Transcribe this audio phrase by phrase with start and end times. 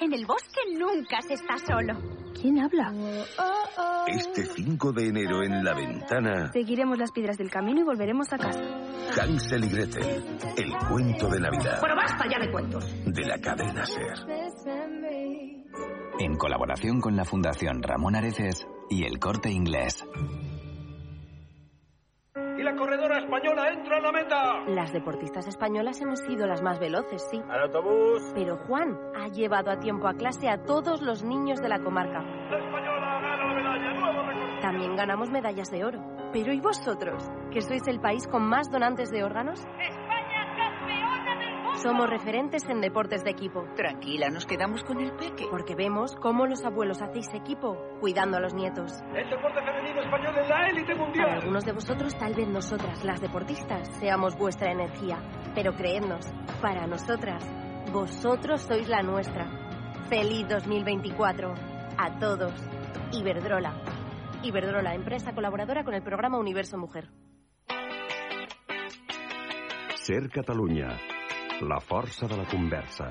[0.00, 1.94] En el bosque nunca se está solo.
[2.40, 2.92] ¿Quién habla?
[4.08, 8.38] Este 5 de enero en la ventana, Seguiremos las piedras del camino y volveremos a
[8.38, 8.60] casa.
[9.20, 10.24] Hansel y Gretel,
[10.56, 12.84] el cuento de Navidad Pero basta ya de cuentos.
[13.04, 14.14] de la cadena Ser.
[16.18, 20.04] En colaboración con la Fundación Ramón Areces y el Corte Inglés.
[22.60, 24.64] Y la corredora española entra a la meta.
[24.66, 27.40] Las deportistas españolas hemos sido las más veloces, sí.
[27.48, 28.20] Al autobús.
[28.34, 32.20] Pero Juan ha llevado a tiempo a clase a todos los niños de la comarca.
[32.20, 33.92] La española gana la medalla.
[33.94, 34.60] Nuevo.
[34.60, 36.00] También ganamos medallas de oro.
[36.34, 37.26] Pero ¿y vosotros?
[37.50, 39.66] ¿Que sois el país con más donantes de órganos?
[41.82, 43.64] Somos referentes en deportes de equipo.
[43.74, 45.46] Tranquila, nos quedamos con el peque.
[45.50, 48.92] Porque vemos cómo los abuelos hacéis equipo, cuidando a los nietos.
[49.14, 51.30] El deporte femenino español en la élite Para mundial.
[51.30, 55.22] algunos de vosotros, tal vez nosotras, las deportistas, seamos vuestra energía.
[55.54, 56.30] Pero creednos,
[56.60, 57.42] para nosotras,
[57.90, 59.48] vosotros sois la nuestra.
[60.10, 61.54] ¡Feliz 2024!
[61.96, 62.52] A todos.
[63.12, 63.72] Iberdrola.
[64.42, 67.08] Iberdrola, empresa colaboradora con el programa Universo Mujer.
[69.94, 70.88] Ser Catalunya,
[71.62, 73.06] la força de la conversa.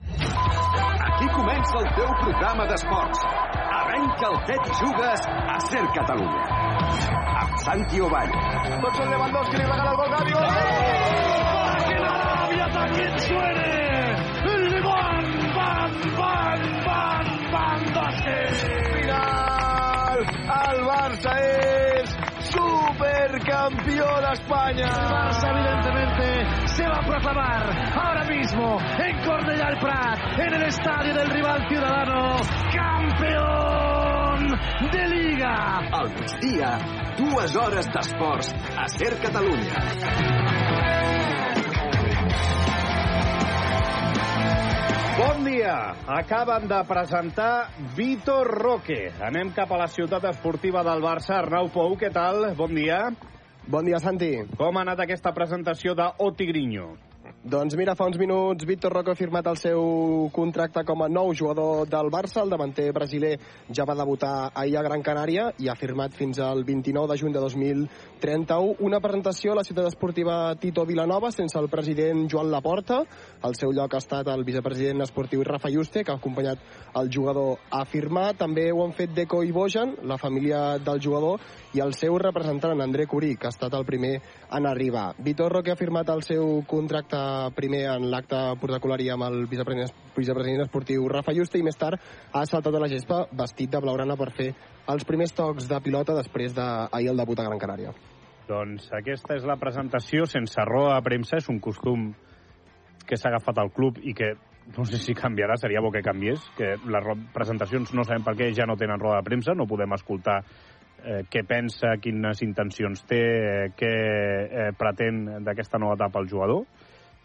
[0.00, 3.24] Aquí comença el teu programa d'esports.
[3.78, 6.44] Arrenca el Tet i Jugues a Ser Catalunya.
[7.40, 8.30] Amb Santi Ovall.
[8.84, 10.32] Tots el Lewandowski li regala el gol Gavi.
[10.32, 10.48] ¡Gol!
[11.88, 13.68] ¡Que la Arabia también suene!
[14.44, 15.26] ¡Le van,
[15.56, 17.82] van, van, van, van,
[18.92, 20.24] Final!
[20.58, 22.16] El Barça és
[22.52, 24.88] supercampeó d'Espanya.
[24.88, 27.62] El Barça, evidentemente, se va a proclamar
[27.92, 32.36] ahora mismo en Cornellà el Prat, en el estadio del rival ciudadano,
[32.72, 34.46] campeón
[34.92, 35.78] de Liga.
[35.90, 36.78] Al migdia,
[37.18, 39.74] dues hores d'esports a Ser Catalunya.
[45.18, 45.96] Bon dia!
[46.06, 49.10] Acaben de presentar Vitor Roque.
[49.18, 51.40] Anem cap a la ciutat esportiva del Barça.
[51.40, 52.52] Arnau Pou, què tal?
[52.54, 53.08] Bon dia.
[53.68, 54.30] Bon dia, Santi.
[54.56, 56.86] Com ha anat aquesta presentació de O Tigrinho?
[57.48, 61.30] Doncs mira, fa uns minuts Víctor Roque ha firmat el seu contracte com a nou
[61.32, 62.42] jugador del Barça.
[62.42, 63.38] El davanter brasiler
[63.72, 67.32] ja va debutar ahir a Gran Canària i ha firmat fins al 29 de juny
[67.32, 68.74] de 2031.
[68.84, 72.98] Una presentació a la ciutat esportiva Tito Vilanova sense el president Joan Laporta.
[73.40, 76.60] Al seu lloc ha estat el vicepresident esportiu Rafa Juste, que ha acompanyat
[77.00, 78.34] el jugador a firmar.
[78.36, 81.40] També ho han fet Deco i Bojan, la família del jugador,
[81.72, 84.18] i el seu representant, André Curí, que ha estat el primer
[84.52, 85.14] en arribar.
[85.16, 87.16] Vitor Roque ha firmat el seu contracte
[87.56, 92.00] primer en l'acte protocolari amb el vicepresident, vicepresident esportiu Rafa Juste i més tard
[92.32, 94.52] ha saltat a la gespa vestit de blaugrana per fer
[94.88, 97.92] els primers tocs de pilota després d'ahir el debut a Gran Canària.
[98.48, 101.36] Doncs aquesta és la presentació sense roda de premsa.
[101.36, 102.12] És un costum
[103.08, 104.34] que s'ha agafat al club i que
[104.76, 108.50] no sé si canviarà, seria bo que canviés, que les presentacions no sabem per què
[108.56, 113.22] ja no tenen roda de premsa, no podem escoltar eh, què pensa, quines intencions té,
[113.22, 116.66] eh, què eh, pretén d'aquesta nova etapa el jugador.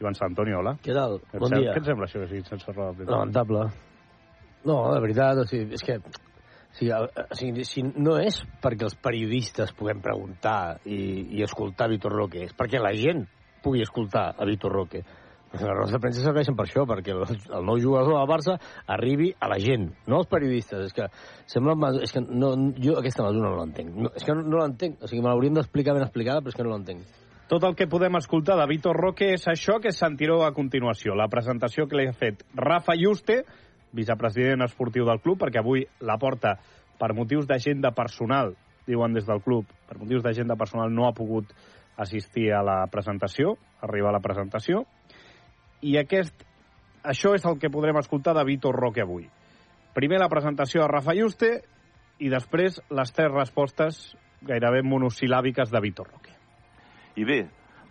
[0.04, 0.76] Ivan Santoni, hola.
[0.84, 1.18] Què tal?
[1.32, 1.72] Et Bon dia.
[1.74, 3.08] Què et sembla això que sigui sense roda?
[3.08, 3.64] Lamentable.
[4.68, 8.42] No, de veritat, o sigui, és que o sigui, el- o sigui, si no és
[8.64, 13.26] perquè els periodistes puguem preguntar i, i escoltar Vitor Roque, és perquè la gent
[13.64, 15.04] pugui escoltar a Vitor Roque.
[15.54, 18.56] Les rodes de premsa serveixen per això, perquè el, el nou jugador del Barça
[18.90, 20.88] arribi a la gent, no als periodistes.
[20.88, 21.06] És que
[21.46, 21.76] sembla...
[22.02, 22.50] És que no,
[22.82, 23.92] jo aquesta mesura no l'entenc.
[23.94, 24.98] No, és que no, no l'entenc.
[25.06, 27.06] O sigui, me l'hauríem d'explicar ben explicada, però és que no l'entenc.
[27.54, 31.28] Tot el que podem escoltar de Vitor Roque és això que sentireu a continuació, la
[31.30, 33.36] presentació que li ha fet Rafa Juste,
[33.94, 36.56] vicepresident esportiu del club, perquè avui la porta
[36.98, 38.56] per motius d'agenda personal,
[38.90, 41.54] diuen des del club, per motius d'agenda personal no ha pogut
[41.94, 43.54] assistir a la presentació,
[43.86, 44.88] arribar a la presentació,
[45.86, 46.34] i aquest,
[47.06, 49.30] això és el que podrem escoltar de Vitor Roque avui.
[49.94, 51.60] Primer la presentació de Rafa Juste
[52.18, 54.08] i després les tres respostes
[54.42, 56.33] gairebé monosil·làbiques de Vitor Roque.
[57.16, 57.40] I bé,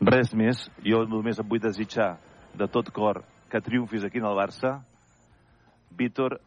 [0.03, 0.65] res més.
[0.83, 2.17] Jo només em vull desitjar
[2.59, 4.81] de tot cor que triomfis aquí en el Barça.
[5.93, 6.41] Víctor,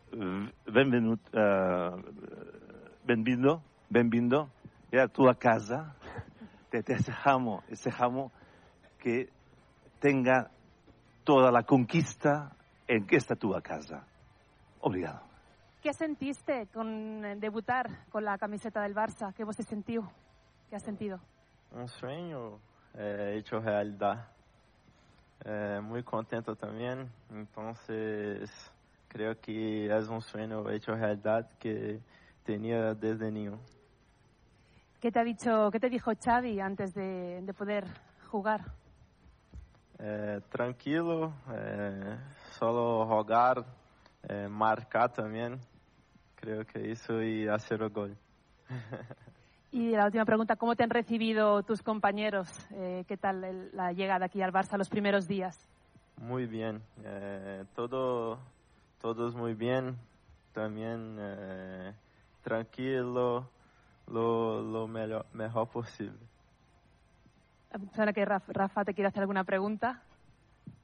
[0.66, 1.92] benvenut, eh,
[3.06, 4.50] benvindo, benvindo.
[4.92, 5.95] Ya a tu a casa.
[6.69, 8.31] Te desejamos, desejamos
[9.00, 9.30] que
[10.00, 10.50] tenga
[11.24, 12.51] toda la conquista
[12.88, 14.06] en está tu casa.
[14.81, 15.21] Obrigado.
[15.81, 19.33] ¿Qué sentiste con debutar con la camiseta del Barça?
[19.33, 20.04] ¿Qué vos sentiu?
[20.69, 21.19] ¿Qué has sentido?
[21.71, 22.59] Um sonho
[22.94, 24.23] é, hecho realidade.
[25.44, 27.09] É, muito contento também.
[27.29, 27.73] Então,
[29.09, 32.01] creio que é um sonho hecho realidade que
[32.45, 33.59] tinha desde niño.
[35.00, 37.85] ¿Qué te ha dicho, qué te dijo Xavi antes de, de poder
[38.31, 38.61] jugar?
[39.97, 41.33] É, tranquilo,
[42.57, 43.65] solo rogar,
[44.27, 45.59] eh, marcar también.
[46.35, 48.18] Creo que eso y hacer el gol.
[49.75, 52.48] Y la última pregunta, ¿cómo te han recibido tus compañeros?
[52.72, 55.69] Eh, ¿Qué tal el- la llegada aquí al Barça los primeros días?
[56.16, 58.39] Muy bien, eh, todo,
[59.01, 59.98] todos muy bien,
[60.54, 61.94] también eh,
[62.42, 63.50] tranquilo,
[64.07, 66.19] lo, lo mejor, mejor posible.
[67.94, 70.01] Suena que Raf- Rafa te quiere hacer alguna pregunta.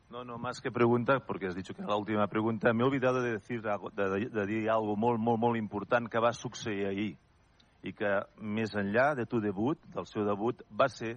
[0.10, 2.86] No, no, más que pregunta, porque has dicho que era la última pregunta, me he
[2.86, 6.34] olvidado de decir, algo- de, de, de dir algo molt, molt, molt important que va
[6.34, 7.18] succeir ahir
[7.84, 11.16] i que més enllà de tu debut, del seu debut, va ser,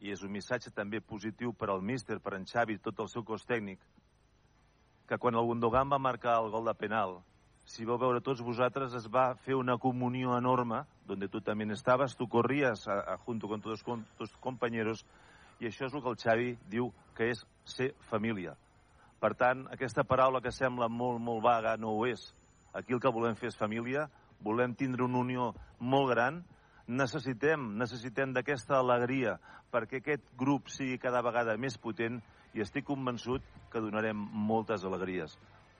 [0.00, 3.24] i és un missatge també positiu per al míster, per en Xavi tot el seu
[3.24, 3.78] cos tècnic,
[5.08, 7.20] que quan el Gundogan va marcar el gol de penal,
[7.64, 12.16] si vau veure tots vosaltres, es va fer una comunió enorme, donde tu també estaves,
[12.16, 15.04] tu corries a, a, junto con tus, con tus compañeros,
[15.60, 18.56] i això és el que el Xavi diu que és ser família.
[19.20, 22.34] Per tant, aquesta paraula que sembla molt, molt vaga no ho és.
[22.74, 24.08] Aquí el que volem fer és família,
[24.44, 25.50] volem tindre una unió
[25.80, 26.42] molt gran,
[26.86, 29.38] necessitem, necessitem d'aquesta alegria
[29.74, 32.20] perquè aquest grup sigui cada vegada més potent
[32.54, 33.42] i estic convençut
[33.72, 35.34] que donarem moltes alegries.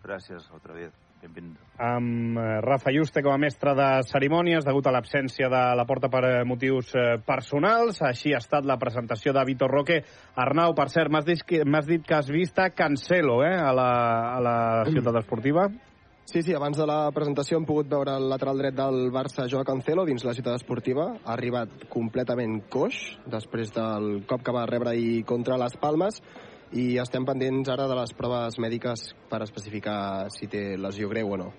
[0.04, 1.00] Gràcies, altra vegada.
[1.24, 1.56] Benvingut.
[1.80, 6.10] amb eh, Rafa Juste com a mestre de cerimònies degut a l'absència de la porta
[6.12, 8.02] per eh, motius eh, personals.
[8.04, 10.02] Així ha estat la presentació de Vitor Roque.
[10.36, 11.40] Arnau, per cert, m'has dit,
[11.88, 13.90] dit que has vist a Cancelo eh, a, la,
[14.34, 14.56] a la
[14.90, 15.70] ciutat esportiva.
[16.24, 19.66] Sí, sí, abans de la presentació hem pogut veure el lateral dret del Barça, Joao
[19.68, 21.10] Cancelo, dins la ciutat esportiva.
[21.20, 22.96] Ha arribat completament coix,
[23.28, 26.22] després del cop que va rebre ahir contra les Palmes,
[26.72, 31.40] i estem pendents ara de les proves mèdiques per especificar si té lesió greu o
[31.44, 31.52] no.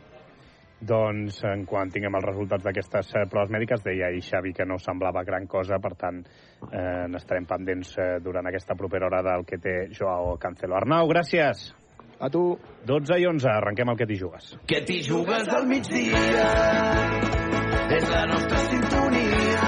[0.81, 4.81] Doncs en quan tinguem els resultats d'aquestes eh, proves mèdiques, deia ahir Xavi que no
[4.81, 9.61] semblava gran cosa, per tant eh, n'estarem pendents eh, durant aquesta propera hora del que
[9.61, 10.75] té Joao Cancelo.
[10.81, 11.69] Arnau, gràcies.
[12.19, 12.57] A tu.
[12.85, 14.53] 12 i 11, arrenquem el que t'hi jugues.
[14.69, 16.45] Que t'hi jugues al migdia
[17.95, 19.65] és la nostra sintonia.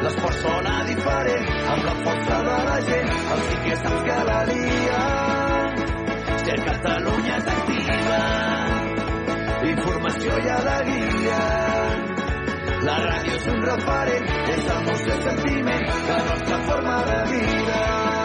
[0.00, 3.10] L'esport sona diferent amb la força de la gent.
[3.34, 5.02] El sí que saps cada dia.
[6.44, 8.20] Ser Catalunya t'activa.
[9.72, 11.42] Informació i alegria.
[12.88, 18.19] La ràdio és un referent, és emoció i sentiment, la nostra forma de vida.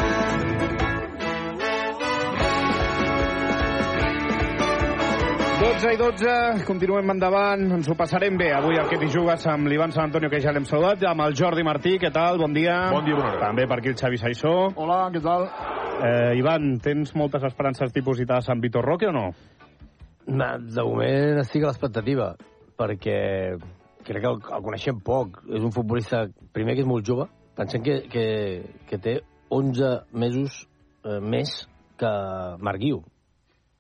[5.65, 8.51] 12 i 12, continuem endavant, ens ho passarem bé.
[8.53, 11.33] Avui el que t'hi jugues amb l'Ivan Sant Antonio, que ja l'hem saludat, amb el
[11.33, 12.37] Jordi Martí, què tal?
[12.37, 12.75] Bon dia.
[12.93, 13.39] Bon dia, bona hora.
[13.47, 14.51] També per aquí el Xavi Saissó.
[14.77, 15.47] Hola, què tal?
[16.05, 19.23] Eh, Ivan, tens moltes esperances dipositades en Vitor Roque o no?
[20.29, 22.27] Na, de moment estic a l'expectativa,
[22.77, 23.17] perquè
[24.05, 25.39] crec que el, el coneixem poc.
[25.49, 27.25] És un futbolista, primer, que és molt jove.
[27.57, 28.27] Pensem que, que,
[28.85, 29.15] que té
[29.49, 30.61] 11 mesos
[31.01, 31.57] eh, més
[31.97, 32.13] que
[32.61, 33.01] Marc Guiu.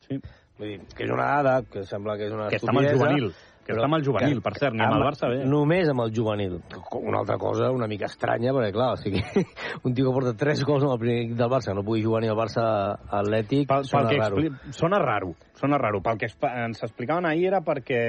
[0.09, 0.17] Sí.
[0.59, 2.87] Vull dir, que és una dada, que sembla que és una Que està amb el
[2.87, 3.33] estupidesa, juvenil.
[3.65, 5.39] Que està amb el juvenil, per cert, ni amb el Barça bé.
[5.49, 6.59] Només amb el juvenil.
[6.99, 9.23] Una altra cosa una mica estranya, perquè clar, o sigui,
[9.89, 12.21] un tio que porta 3 gols amb el primer equip del Barça, no pugui jugar
[12.21, 12.63] ni al Barça
[13.19, 14.39] atlètic, Pel, pel sona que raro.
[14.43, 14.73] expli...
[14.79, 16.01] Sona raro, sona raro.
[16.05, 18.01] Pel que ens explicaven ahir era perquè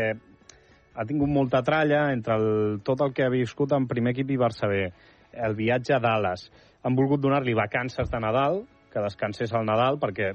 [0.96, 4.38] ha tingut molta tralla entre el, tot el que ha viscut en primer equip i
[4.40, 4.84] Barça B.
[5.32, 6.46] El viatge a Dallas.
[6.84, 10.30] Han volgut donar-li vacances de Nadal, que descansés al Nadal, perquè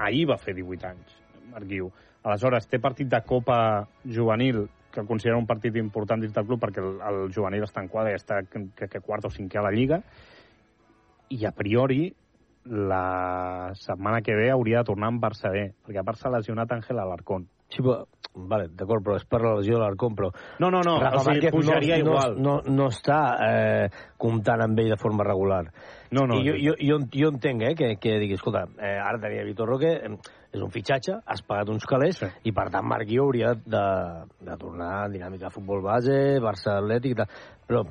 [0.00, 1.13] ahir va fer 18 anys,
[1.54, 1.90] Marc Guiu.
[2.24, 3.58] Aleshores, té partit de Copa
[4.04, 4.64] Juvenil,
[4.94, 8.14] que considera un partit important dins del club, perquè el, el juvenil està en quadre,
[8.18, 10.00] està que, que, quart o cinquè a la Lliga,
[11.34, 12.06] i a priori
[12.64, 16.72] la setmana que ve hauria de tornar amb Barça B, perquè a part s'ha lesionat
[16.72, 17.48] Àngel Alarcón.
[17.74, 20.30] Sí, però, vale, d'acord, però és per la lesió de l'Arcón, però...
[20.62, 22.36] No, no, no, Rafa o sigui, Márquez pujaria no, igual.
[22.36, 23.88] No, no, no està eh,
[24.20, 25.64] comptant amb ell de forma regular.
[26.14, 29.18] No, no, I jo, jo, jo, jo entenc eh, que, que digui, escolta, eh, ara
[29.22, 30.12] tenia Vitor Roque, eh,
[30.54, 32.28] és un fitxatge, has pagat uns calés, sí.
[32.46, 33.84] i per tant Marc Guiu hauria de,
[34.46, 37.32] de tornar a dinàmica de futbol base, Barça Atlètic tal.
[37.66, 37.82] Però,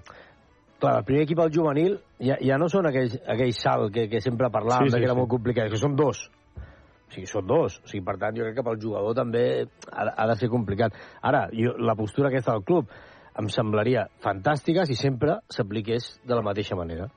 [0.79, 4.24] clar, el primer equip al juvenil ja, ja no són aquells, aquells salt que, que
[4.24, 5.20] sempre parlàvem, Sí, sí, que era sí.
[5.20, 6.24] molt complicat, que són dos.
[6.24, 7.79] O sigui, són dos.
[7.84, 9.48] O sigui, per tant, jo crec que pel jugador també
[9.91, 10.96] ha, ha de ser complicat.
[11.22, 12.96] Ara, jo, la postura aquesta del club
[13.41, 17.10] em semblaria fantàstica si sempre s'apliqués de la mateixa manera.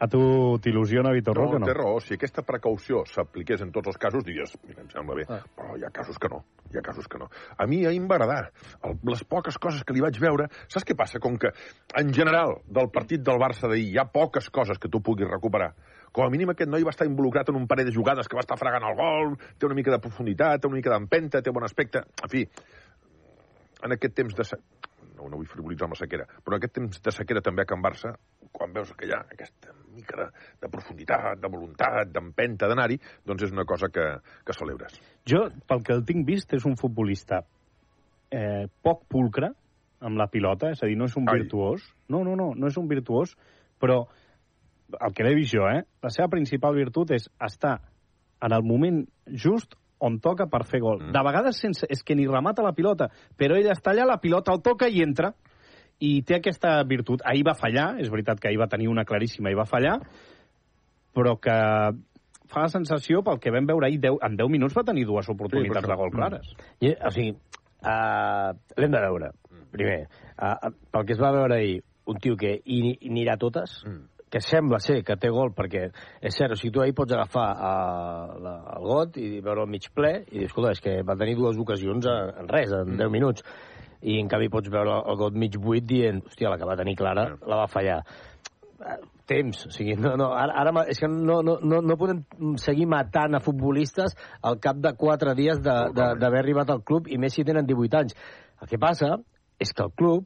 [0.00, 0.20] A tu
[0.64, 1.66] t'il·lusiona Vitor No, Roque o no?
[1.68, 1.98] té raó.
[2.00, 5.26] Si aquesta precaució s'apliqués en tots els casos, diries, mira, em sembla bé.
[5.28, 5.42] Ah.
[5.58, 6.40] Però hi ha casos que no.
[6.72, 7.28] Hi ha casos que no.
[7.60, 8.50] A mi ahir em va agradar.
[8.88, 10.48] El, les poques coses que li vaig veure...
[10.72, 11.20] Saps què passa?
[11.20, 11.52] Com que,
[12.00, 15.74] en general, del partit del Barça d'ahir hi ha poques coses que tu puguis recuperar.
[16.16, 18.46] Com a mínim aquest noi va estar involucrat en un parell de jugades que va
[18.46, 21.68] estar fregant el gol, té una mica de profunditat, té una mica d'empenta, té bon
[21.68, 22.06] aspecte...
[22.24, 22.46] En fi,
[23.84, 24.48] en aquest temps de...
[25.20, 27.84] no, no vull frivolitzar amb la sequera, però aquest temps de sequera també a Can
[27.84, 28.14] Barça,
[28.56, 30.26] quan veus que hi ha aquesta mica de,
[30.62, 34.06] de profunditat, de voluntat, d'empenta d'anar-hi, doncs és una cosa que,
[34.46, 34.96] que celebres.
[35.28, 37.42] Jo, pel que el tinc vist, és un futbolista
[38.32, 39.52] eh, poc pulcre
[40.00, 41.42] amb la pilota, és a dir, no és un Ai.
[41.42, 41.84] virtuós.
[42.08, 43.34] No, no, no, no és un virtuós,
[43.80, 44.00] però
[44.96, 45.84] el que l'he vist jo, eh?
[46.02, 47.76] La seva principal virtut és estar
[48.40, 49.76] en el moment just
[50.06, 51.00] on toca per fer gol.
[51.00, 51.12] Mm.
[51.14, 54.54] De vegades sense, és que ni remata la pilota, però ell està allà, la pilota
[54.54, 55.32] el toca i entra.
[56.00, 57.20] I té aquesta virtut.
[57.28, 59.98] Ahir va fallar, és veritat que ahir va tenir una claríssima i va fallar,
[61.12, 61.56] però que
[62.50, 65.28] fa la sensació, pel que vam veure ahir, 10, en 10 minuts va tenir dues
[65.28, 66.54] oportunitats Sí, de gol clares.
[66.80, 67.34] I, o sigui,
[67.84, 69.30] uh, l'hem de veure,
[69.74, 70.00] primer.
[70.34, 71.76] Uh, pel que es va veure ahir,
[72.10, 74.19] un tio que hi, hi anirà totes, mm.
[74.30, 77.48] Que sembla ser que té gol, perquè és cert, o sigui, tu ahir pots agafar
[77.56, 81.18] uh, la, el got i veure el mig ple i dir, escolta, és que va
[81.18, 83.46] tenir dues ocasions en, en res, en 10 minuts.
[84.00, 86.94] I en canvi pots veure el got mig buit dient, hòstia, la que va tenir
[86.96, 88.00] clara, la va fallar
[88.80, 88.96] Eh,
[89.28, 92.86] temps, o sigui, no, no, ara, ara és que no, no, no, no podem seguir
[92.90, 97.44] matant a futbolistes al cap de 4 dies d'haver arribat al club, i més si
[97.46, 98.16] tenen 18 anys.
[98.58, 99.12] El que passa
[99.60, 100.24] és que el club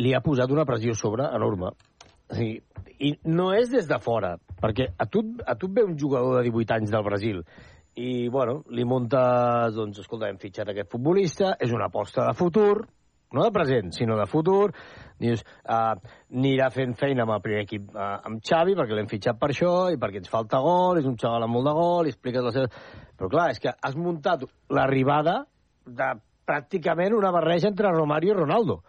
[0.00, 1.70] li ha posat una pressió a sobre enorme.
[2.28, 2.60] Sigui,
[2.98, 6.38] I no és des de fora, perquè a tu, a tu et ve un jugador
[6.38, 7.42] de 18 anys del Brasil
[7.98, 12.84] i, bueno, li muntes, doncs, escolta, hem fitxat aquest futbolista, és una aposta de futur,
[13.34, 14.70] no de present, sinó de futur,
[15.20, 15.96] dius, uh,
[16.32, 19.72] anirà fent feina amb el primer equip uh, amb Xavi, perquè l'hem fitxat per això,
[19.92, 22.54] i perquè ens falta gol, és un xaval amb molt de gol, i expliques la
[22.54, 22.70] seva...
[23.18, 25.40] Però clar, és que has muntat l'arribada
[25.84, 26.12] de
[26.48, 28.80] pràcticament una barreja entre Romario i Ronaldo.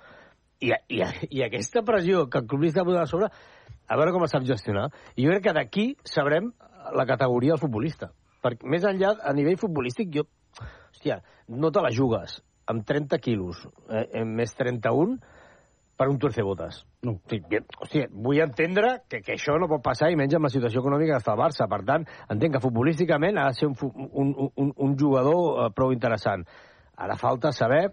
[0.59, 1.01] I, i,
[1.39, 3.29] i aquesta pressió que el club li està posant a sobre,
[3.89, 4.89] a veure com es sap gestionar.
[5.15, 6.51] I jo crec que d'aquí sabrem
[6.95, 8.11] la categoria del futbolista.
[8.43, 10.27] Perquè més enllà, a nivell futbolístic, jo...
[10.89, 11.19] Hòstia,
[11.53, 12.39] no te la jugues
[12.69, 15.17] amb 30 quilos, eh, eh, més 31,
[15.99, 16.83] per un tuercebotes.
[17.03, 17.15] No.
[17.27, 21.17] Hòstia, vull entendre que, que això no pot passar i menys amb la situació econòmica
[21.17, 21.67] que està el Barça.
[21.71, 23.75] Per tant, entenc que futbolísticament ha de ser un,
[24.23, 26.45] un, un, un jugador eh, prou interessant.
[26.99, 27.89] Ara falta saber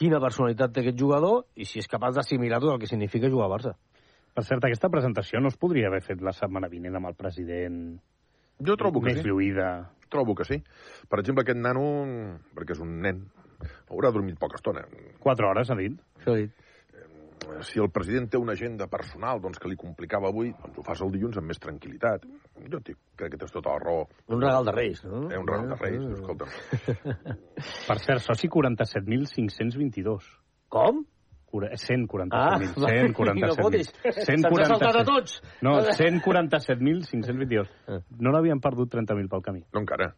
[0.00, 3.48] quina personalitat té aquest jugador i si és capaç d'assimilar tot el que significa jugar
[3.48, 3.74] al Barça.
[4.34, 7.82] Per cert, aquesta presentació no es podria haver fet la setmana vinent amb el president
[8.64, 9.28] Jo trobo que més sí.
[9.28, 9.68] lluïda.
[10.12, 10.58] Trobo que sí.
[11.08, 11.84] Per exemple, aquest nano,
[12.56, 13.22] perquè és un nen,
[13.92, 14.82] haurà dormit poca estona.
[15.22, 15.96] Quatre hores, ha dit.
[16.18, 16.66] Això ha dit.
[17.66, 21.00] Si el president té una agenda personal doncs, que li complicava avui, doncs ho fas
[21.04, 22.26] el dilluns amb més tranquil·litat.
[22.72, 24.02] Jo dic, crec que tens tota la raó.
[24.28, 25.22] Un regal de Reis, no?
[25.30, 26.44] Eh, un regal de Reis, escolta.
[27.88, 30.28] Per cert, soci 47.522.
[30.70, 31.04] Com?
[31.50, 32.30] Cura- 147.000.
[32.30, 32.90] Ah, va,
[33.34, 33.88] i no fotis.
[34.22, 35.40] Se'ns ha saltat a tots.
[35.66, 37.72] No, 147.522.
[38.22, 39.64] No l'havien perdut 30.000 pel camí.
[39.74, 40.12] No encara.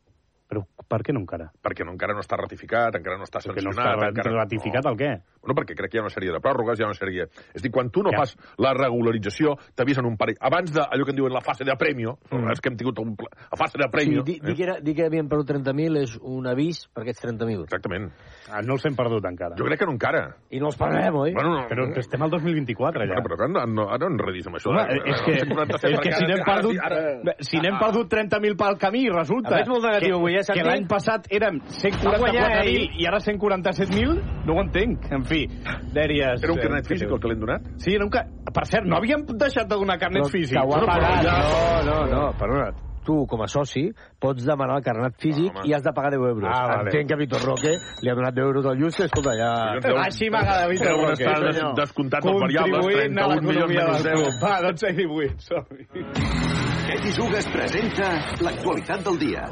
[0.52, 1.46] Però per què no encara?
[1.64, 3.96] Perquè no, encara no està ratificat, encara no està Perquè no sancionat.
[3.96, 4.32] està encara...
[4.42, 5.10] ratificat el què?
[5.42, 7.24] Bueno, perquè crec que hi ha una sèrie de pròrrogues, hi ha una sèrie...
[7.54, 8.20] És a dir, quan tu no ja.
[8.20, 10.36] fas la regularització, t'avisen un parell...
[10.44, 12.52] Abans de allò que en diuen la fase de premio, mm.
[12.52, 13.14] és que hem tingut un...
[13.16, 14.22] la fase de Sí, premio...
[14.28, 17.64] dir, dir, que era, dir que havien perdut 30.000 és un avís per aquests 30.000.
[17.70, 18.10] Exactament.
[18.52, 19.56] Ah, no els hem perdut encara.
[19.58, 20.22] Jo crec que no encara.
[20.52, 21.32] I no els perdrem, oi?
[21.34, 23.16] Bueno, no, Però estem al 2024, allà.
[23.16, 24.70] Bueno, però ara no, ara no enredis amb això.
[24.74, 25.00] Home, eh?
[25.14, 28.78] és que, 147 és que si n'hem ara- perdut, ara- si n'hem perdut 30.000 pel
[28.82, 30.41] camí, resulta veig molt negatiu que, avui, eh?
[30.50, 33.00] Que l'any passat érem Va guanyar 144.000 ell.
[33.00, 34.14] i ara 147.000,
[34.46, 35.08] no ho entenc.
[35.14, 35.44] En fi,
[35.94, 36.42] dèries...
[36.42, 37.68] Era un eh, carnet físic el que l'hem donat?
[37.82, 38.26] Sí, era un ca...
[38.52, 40.58] Per cert, no havíem deixat de donar carnets Però físics.
[40.58, 41.28] Que ho ha pagat.
[41.28, 42.91] No, no, no, perdona.
[43.04, 43.88] Tu, com a soci,
[44.22, 46.44] pots demanar el carnet físic i has de pagar 10 euros.
[46.46, 46.90] Ah, vale.
[46.92, 49.48] Entenc que Vitor Roque li ha donat 10 euros al Juste, escolta, ja...
[50.04, 51.22] Així m'agrada Vitor Deuen Roque.
[51.24, 51.74] estar Sí, des- senyor.
[51.80, 54.22] descomptats els variables, Contribuint a 31 milions l'economia menys del 10.
[54.22, 54.42] club.
[54.42, 55.64] Va, 12 i 18, som
[56.86, 58.08] Què t'hi jugues presenta
[58.46, 59.48] l'actualitat del dia.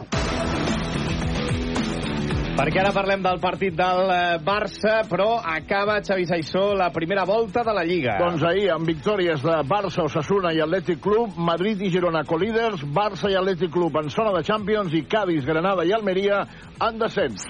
[2.60, 7.62] Perquè ara parlem del partit del eh, Barça, però acaba Xavi Saissó la primera volta
[7.64, 8.18] de la Lliga.
[8.20, 13.30] Doncs ahir, amb victòries de Barça, Osasuna i Atlètic Club, Madrid i Girona colíders, Barça
[13.32, 16.42] i Atlètic Club en zona de Champions i Cádiz, Granada i Almeria
[16.84, 17.46] en descens.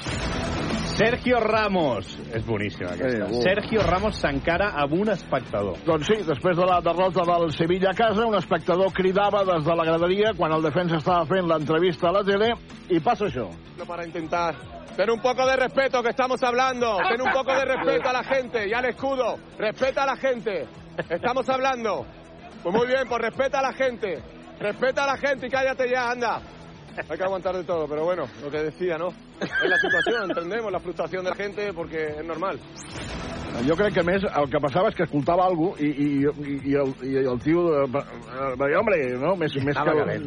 [0.95, 2.12] Sergio Ramos.
[2.31, 3.33] És boníssima aquesta.
[3.33, 3.40] Uh.
[3.43, 5.81] Sergio Ramos s'encara amb un espectador.
[5.88, 9.75] Doncs sí, després de la derrota del Sevilla a casa, un espectador cridava des de
[9.75, 12.52] la graderia quan el defensa estava fent l'entrevista a la tele
[12.90, 13.49] i passa això.
[13.87, 14.54] para intentar
[14.97, 18.25] tener un poco de respeto que estamos hablando, tener un poco de respeto a la
[18.25, 20.66] gente y al escudo, respeta a la gente,
[21.09, 22.04] estamos hablando.
[22.62, 24.20] Pues muy bien, pues respeta a la gente,
[24.59, 26.42] respeta a la gente y cállate ya, anda.
[27.09, 29.09] Hay que aguantar de todo, pero bueno, lo que decía, ¿no?
[29.40, 32.59] Es la situación, entendemos la frustración de la gente porque es normal.
[33.66, 36.75] Jo crec que més el que passava és que escoltava cosa i, i, i, i,
[36.80, 39.35] el, i el tio eh, va dir, hombre, no?
[39.40, 39.85] Més, més que...
[39.90, 40.25] calent,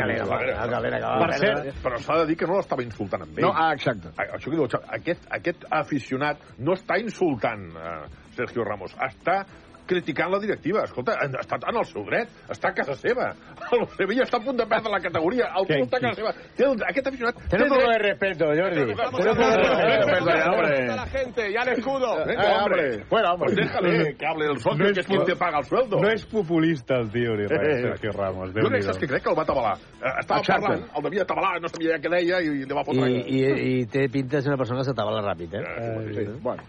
[0.00, 3.38] calent, anava calent, anava Per cert, Però s'ha de dir que no l'estava insultant amb
[3.38, 3.46] ell.
[3.46, 4.14] No, ah, exacte.
[4.16, 4.66] A- Això que diu
[4.98, 7.96] aquest, aquest aficionat no està insultant eh,
[8.38, 9.42] Sergio Ramos, està
[9.88, 10.84] criticant la directiva.
[10.84, 13.30] Escolta, estat en el seu dret, està a casa seva.
[13.72, 16.32] El Sevilla està a punt de perdre la categoria, el tio està a casa seva.
[16.56, 17.40] Té el, aquest aficionat...
[17.48, 18.84] Ten un poco de respeto, Jordi.
[18.84, 20.92] Ten un poco de respeto.
[20.92, 22.12] A la gente, ya el escudo.
[22.26, 23.04] Venga, hombre.
[23.08, 23.48] Fuera, hombre.
[23.48, 26.00] Pues déjale que hable el socio, No que quien pu- te paga el sueldo.
[26.00, 27.82] No és populista el tio ni res, Eh.
[27.82, 28.50] Sergio Ramos.
[28.52, 29.22] Jo crec, saps què crec?
[29.24, 29.76] Que el va tabalar.
[29.78, 30.62] Eh, Estava Exacte.
[30.66, 33.10] parlant, el devia tabalar, no sabia què deia i li va I, fotre...
[33.10, 33.42] i,
[33.80, 35.64] I té pinta de ser una persona que s'atabala ràpid, eh?
[36.14, 36.62] Sí, bueno.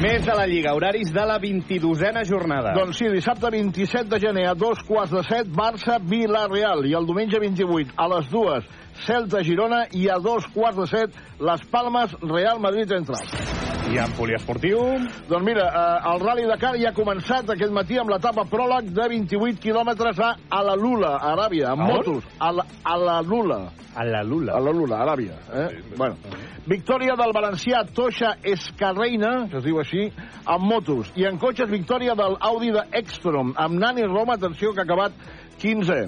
[0.00, 2.74] Més a la Lliga, horaris de la 22a jornada.
[2.74, 6.86] Doncs sí, dissabte 27 de gener a dos quarts de set, Barça, Villarreal.
[6.86, 8.70] I el diumenge 28 a les dues,
[9.06, 9.86] Celta, Girona.
[9.92, 13.69] I a dos quarts de set, Les Palmes, Real Madrid Central.
[13.90, 14.78] I en poliesportiu...
[15.26, 19.06] Doncs mira, eh, el Rally Dakar ja ha començat aquest matí amb l'etapa pròleg de
[19.10, 20.28] 28 quilòmetres a
[20.60, 21.96] Alalula, Aràbia, amb A on?
[21.96, 22.28] motos.
[22.38, 23.58] A la, a la Lula.
[23.98, 24.54] A la Lula.
[24.54, 25.40] A la Lula, Aràbia.
[25.50, 25.68] Eh?
[25.96, 26.14] bueno.
[26.70, 30.06] Victòria del valencià Toixa Escarreina, que es diu així,
[30.46, 31.10] amb motos.
[31.18, 35.18] I en cotxes, victòria del Audi de Ekstrom, amb Nani Roma, atenció, que ha acabat
[35.58, 36.04] 15.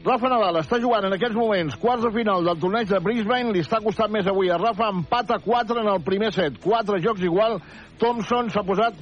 [0.00, 3.52] Rafa Nadal està jugant en aquests moments quarts de final del torneig de Brisbane.
[3.52, 4.88] Li està costant més avui a Rafa.
[4.94, 6.56] Empat a 4 en el primer set.
[6.64, 7.58] Quatre jocs igual.
[8.00, 8.96] Thompson s'ha posat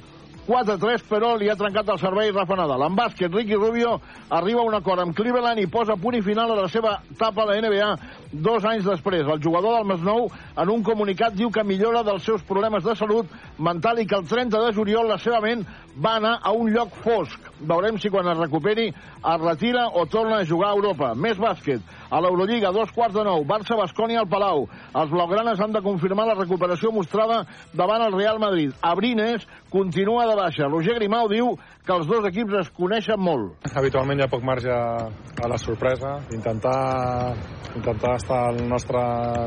[0.49, 2.83] 4-3, però li ha trencat el servei Rafa Nadal.
[2.89, 6.51] En bàsquet, Ricky Rubio arriba a un acord amb Cleveland i posa punt i final
[6.51, 7.89] a la seva etapa a la NBA
[8.31, 9.27] dos anys després.
[9.27, 13.29] El jugador del Masnou, en un comunicat, diu que millora dels seus problemes de salut
[13.57, 15.65] mental i que el 30 de juliol la seva ment
[15.99, 17.49] va anar a un lloc fosc.
[17.59, 21.13] Veurem si quan es recuperi es retira o torna a jugar a Europa.
[21.15, 21.81] Més bàsquet.
[22.09, 23.43] A l'Eurolliga, dos quarts de nou.
[23.45, 24.67] Barça-Bascònia al Palau.
[24.95, 27.43] Els blaugranes han de confirmar la recuperació mostrada
[27.73, 28.71] davant el Real Madrid.
[28.81, 30.69] Abrines continua de baixa.
[30.69, 31.55] Roger Grimau diu
[31.85, 33.69] que els dos equips es coneixen molt.
[33.75, 37.35] Habitualment hi ha poc marge a la sorpresa, intentar,
[37.75, 39.01] intentar estar al nostre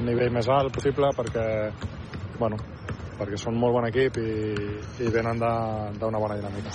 [0.06, 1.46] nivell més alt possible perquè,
[2.40, 2.58] bueno,
[3.22, 4.30] perquè són molt bon equip i,
[5.06, 6.70] i venen de- d'una bona dinàmica.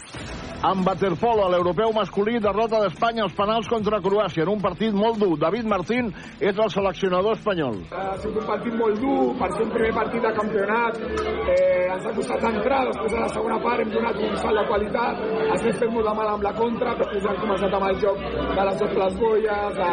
[0.68, 5.20] En waterpolo, a l'europeu masculí, derrota d'Espanya als penals contra Croàcia en un partit molt
[5.22, 5.38] dur.
[5.38, 7.84] David Martín és el seleccionador espanyol.
[7.92, 10.98] Ha sigut un partit molt dur, per ser un primer partit de campionat.
[10.98, 14.66] Eh, ens ha costat entrar, després de la segona part hem donat un salt de
[14.72, 18.00] qualitat, ens hem fet molt de mal amb la contra, després hem començat amb el
[18.02, 18.18] joc
[18.58, 19.92] de les dobles boies, de,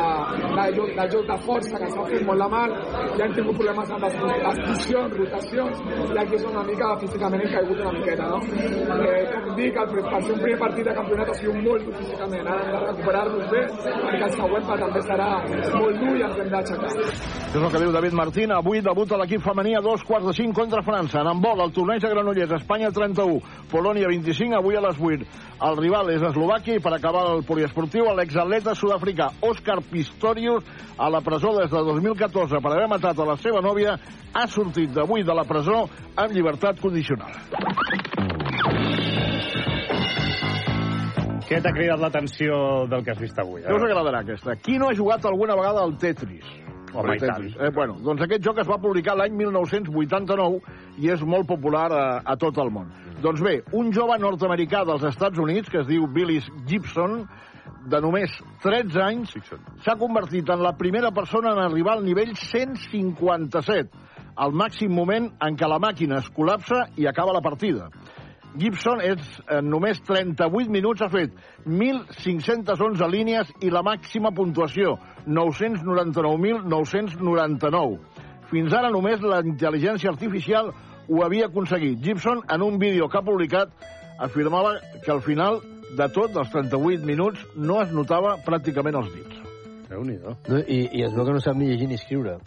[0.57, 2.71] de, joc, de joc de força, que s'ha fet molt de mal,
[3.19, 4.15] i hem tingut problemes amb les
[4.55, 5.83] extincions, rotacions,
[6.15, 8.39] i aquí és una mica, físicament hem caigut una miqueta, no?
[8.45, 11.95] Eh, com dic, el, per ser un primer partit de campionat ha sigut molt dur
[12.01, 15.29] físicament, ara hem de recuperar-nos bé, perquè el següent també serà
[15.79, 16.93] molt dur i ens hem d'aixecar.
[17.55, 18.53] És el que diu David Martín.
[18.55, 21.21] Avui debuta l'equip femení a dos quarts de cinc contra França.
[21.21, 23.39] En handbol, el torneig de Granollers, Espanya 31,
[23.71, 25.29] Polònia 25, avui a les 8.
[25.65, 30.67] El rival és Eslovàquia i per acabar el poliesportiu, l'exatleta sud-africà Òscar Pistorius,
[30.99, 33.97] a la presó des de 2014 per haver matat a la seva nòvia,
[34.35, 35.85] ha sortit d'avui de la presó
[36.27, 37.33] amb llibertat condicional.
[41.45, 42.57] Què t'ha cridat l'atenció
[42.89, 43.63] del que has vist avui?
[43.65, 44.57] Què us agradarà aquesta?
[44.65, 46.47] Qui no ha jugat alguna vegada al Tetris?
[46.95, 47.35] Home, El i tant.
[47.35, 47.57] Tetris.
[47.61, 50.63] Eh, bueno, doncs aquest joc es va publicar l'any 1989
[51.03, 52.89] i és molt popular a, a tot el món.
[53.25, 57.25] Doncs bé, un jove nord-americà dels Estats Units, que es diu Billis Gibson,
[57.91, 58.33] de només
[58.65, 59.35] 13 anys,
[59.85, 63.91] s'ha convertit en la primera persona en arribar al nivell 157,
[64.37, 67.89] al màxim moment en què la màquina es col·lapsa i acaba la partida.
[68.55, 69.19] Gibson és,
[69.51, 71.35] en només 38 minuts ha fet
[71.67, 77.99] 1.511 línies i la màxima puntuació, 999.999.
[78.53, 80.71] Fins ara només la intel·ligència artificial
[81.09, 81.99] ho havia aconseguit.
[82.05, 83.69] Gibson, en un vídeo que ha publicat,
[84.23, 85.61] afirmava que al final
[85.99, 89.41] de tot, dels 38 minuts, no es notava pràcticament els dits.
[89.91, 92.39] déu nhi No, i, I es veu que no sap ni llegir ni escriure.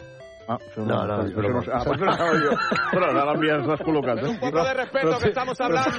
[0.48, 1.60] Ah, no, no, això broma.
[1.60, 2.52] no, ah, anava jo.
[2.88, 4.22] Però ara l'envies descol·locat.
[4.22, 4.28] Eh?
[4.30, 5.90] Un poco de respeto, que estamos hablando.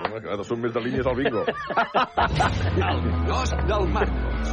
[0.00, 1.44] Home, que són més de línies al bingo.
[1.46, 4.50] El gos del Marcos.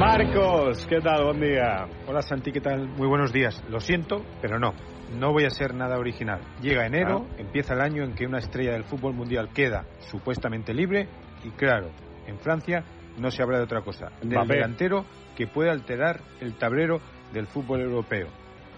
[0.00, 1.24] Marcos, ¿qué tal?
[1.24, 1.86] Buen día.
[2.08, 2.88] Hola Santi, ¿qué tal?
[2.88, 3.62] Muy buenos días.
[3.70, 4.74] Lo siento, pero no.
[5.20, 6.40] No voy a ser nada original.
[6.60, 11.08] Llega enero, empieza el año en que una estrella del fútbol mundial queda supuestamente libre
[11.46, 11.90] y claro,
[12.26, 12.82] en Francia
[13.18, 14.10] no se habla de otra cosa.
[14.20, 14.54] Del Mbappé.
[14.54, 15.04] delantero
[15.36, 17.00] que puede alterar el tablero
[17.32, 18.26] del fútbol europeo.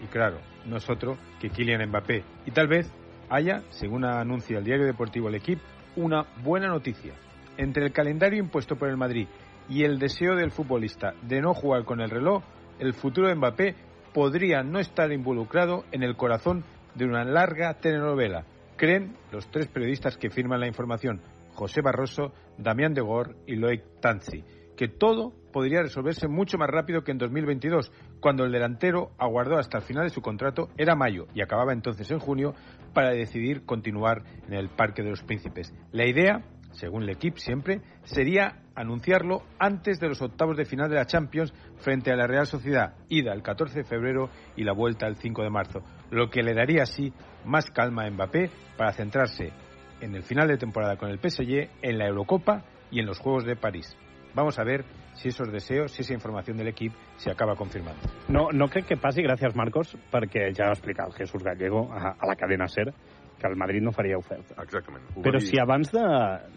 [0.05, 2.25] Y claro, no es otro que Kylian Mbappé.
[2.47, 2.93] Y tal vez
[3.31, 5.63] haya, según anuncia el diario deportivo El Equipo,
[5.97, 7.15] una buena noticia.
[7.57, 9.27] Entre el calendario impuesto por el Madrid
[9.69, 12.43] y el deseo del futbolista de no jugar con el reloj,
[12.79, 13.75] el futuro de Mbappé
[14.13, 18.45] podría no estar involucrado en el corazón de una larga telenovela.
[18.77, 21.21] Creen los tres periodistas que firman la información,
[21.55, 24.45] José Barroso, Damián de Gor y Loic Tanzi,
[24.77, 27.91] que todo podría resolverse mucho más rápido que en 2022,
[28.21, 32.11] cuando el delantero aguardó hasta el final de su contrato, era mayo y acababa entonces
[32.11, 32.55] en junio,
[32.95, 35.73] para decidir continuar en el Parque de los Príncipes.
[35.93, 40.97] La idea, según el equipo siempre, sería anunciarlo antes de los octavos de final de
[40.97, 45.07] la Champions frente a la Real Sociedad, ida el 14 de febrero y la vuelta
[45.07, 47.13] el 5 de marzo, lo que le daría así
[47.45, 49.53] más calma a Mbappé para centrarse
[50.01, 53.45] en el final de temporada con el PSG, en la Eurocopa y en los Juegos
[53.45, 53.97] de París.
[54.35, 54.85] Vamos a ver
[55.15, 58.01] si esos deseos, si esa información del equip se acaba confirmando.
[58.29, 62.27] No, no crec que passi, gràcies Marcos, perquè ja ha explicat Jesús Gallego a, a
[62.29, 62.93] la cadena SER
[63.39, 64.61] que el Madrid no faria oferta.
[64.63, 65.05] Exactament.
[65.17, 66.03] Ho Però si abans de...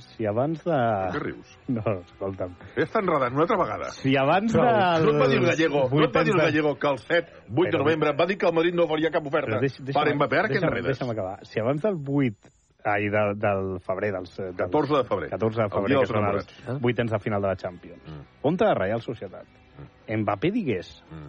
[0.01, 0.77] Si abans de...
[1.13, 1.51] Què rius?
[1.69, 2.55] No, escolta'm.
[2.75, 3.89] Està enredat una altra vegada.
[3.97, 4.65] Si abans Prou.
[4.65, 6.87] del- No et va dir el Gallego, no et va dir el de- Gallego que
[6.89, 9.59] el 7, 8 de Però- novembre va dir que el Madrid no faria cap oferta
[9.61, 10.97] deix- per deixa'm- Mbappé, ara què enredes?
[10.97, 11.37] Deixa'm acabar.
[11.45, 12.49] Si abans del 8
[12.85, 15.29] ai, de, del febrer, dels, dels 14 de febrer.
[15.33, 16.81] 14 de febrer, que són els enamorats.
[16.81, 18.01] vuitens de final de la Champions.
[18.07, 18.23] Mm.
[18.41, 19.47] Contra la Real Societat.
[19.77, 20.21] Mm.
[20.23, 21.27] Mbappé digués mm.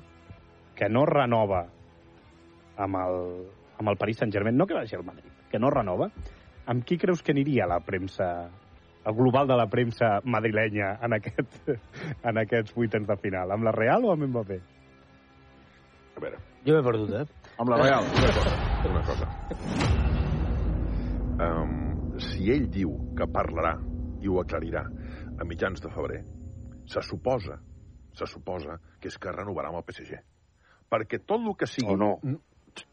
[0.79, 1.67] que no renova
[2.83, 3.21] amb el,
[3.79, 6.09] amb el Paris Saint-Germain, no que vagi al Madrid, que no renova,
[6.67, 8.33] amb qui creus que aniria la premsa
[9.03, 11.57] el global de la premsa madrilenya en, aquest,
[12.29, 13.51] en aquests vuitens de final?
[13.51, 14.61] Amb la Real o amb Mbappé?
[16.17, 17.57] A veure, Jo m'he perdut, eh?
[17.59, 18.55] amb la Real, una cosa.
[18.93, 19.92] Una cosa.
[21.43, 23.75] Um, si ell diu que parlarà
[24.23, 24.85] i ho aclarirà
[25.39, 26.21] a mitjans de febrer,
[26.87, 27.59] se suposa,
[28.15, 30.21] se suposa que és que renovarà amb el PSG.
[30.93, 31.95] Perquè tot el que sigui...
[31.95, 32.13] O no.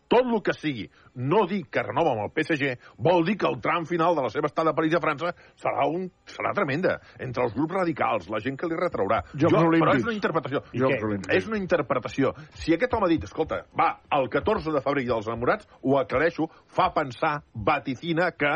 [0.09, 0.87] Tot el que sigui
[1.21, 2.71] no dir que renova amb el PSG
[3.05, 5.85] vol dir que el tram final de la seva estada a París a França serà,
[5.85, 6.95] un, serà tremenda.
[7.21, 9.19] Entre els grups radicals, la gent que li retraurà.
[9.35, 9.99] Jocs però Olímpics.
[9.99, 10.63] és una interpretació.
[10.73, 11.29] I Jocs.
[11.37, 12.33] És una interpretació.
[12.57, 15.99] Si aquest home ha dit, escolta, va, el 14 de febrer i dels enamorats, ho
[16.01, 18.55] aclareixo, fa pensar, vaticina, que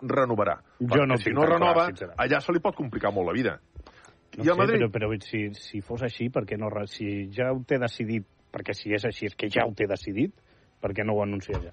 [0.00, 0.56] renovarà.
[0.80, 2.20] Jo Perquè no si no clar, renova, sincerament.
[2.24, 3.58] allà se li pot complicar molt la vida.
[4.38, 4.88] No I a sé, Madrid?
[4.88, 6.72] però, però si, si fos així, per què no...
[6.90, 10.32] Si ja ho té decidit, perquè si és així, és que ja ho té decidit,
[10.84, 11.72] per què no ho anuncia ja?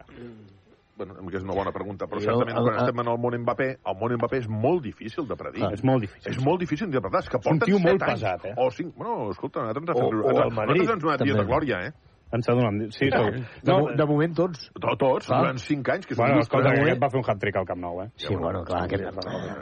[0.95, 3.17] Bueno, que és una bona pregunta, però Jo, certament el- quan el- estem en el
[3.17, 5.63] món Mbappé, el món Mbappé és molt difícil de predir.
[5.65, 6.32] Ah, és molt difícil.
[6.32, 7.24] És molt difícil d'interpretar.
[7.24, 8.21] És que És un porten tio molt 7 anys.
[8.21, 8.54] pesat, eh?
[8.58, 8.93] O 5...
[8.95, 10.19] Bueno, escolta, nosaltres ens ha O- fet...
[10.19, 11.91] o ens ha- el Madrid, nosaltres ens hem anat dies de glòria, eh?
[12.32, 12.91] Ens ha donat...
[12.96, 13.41] Sí, segur.
[13.62, 14.67] De, mo- de moment tots.
[14.80, 15.39] To- Tots, Clar.
[15.41, 17.65] durant 5 anys, que és Bueno, escolta, que moment- aquest va fer un hat-trick al
[17.67, 18.08] Camp Nou, eh?
[18.15, 19.04] Sí, bueno, clar, aquest,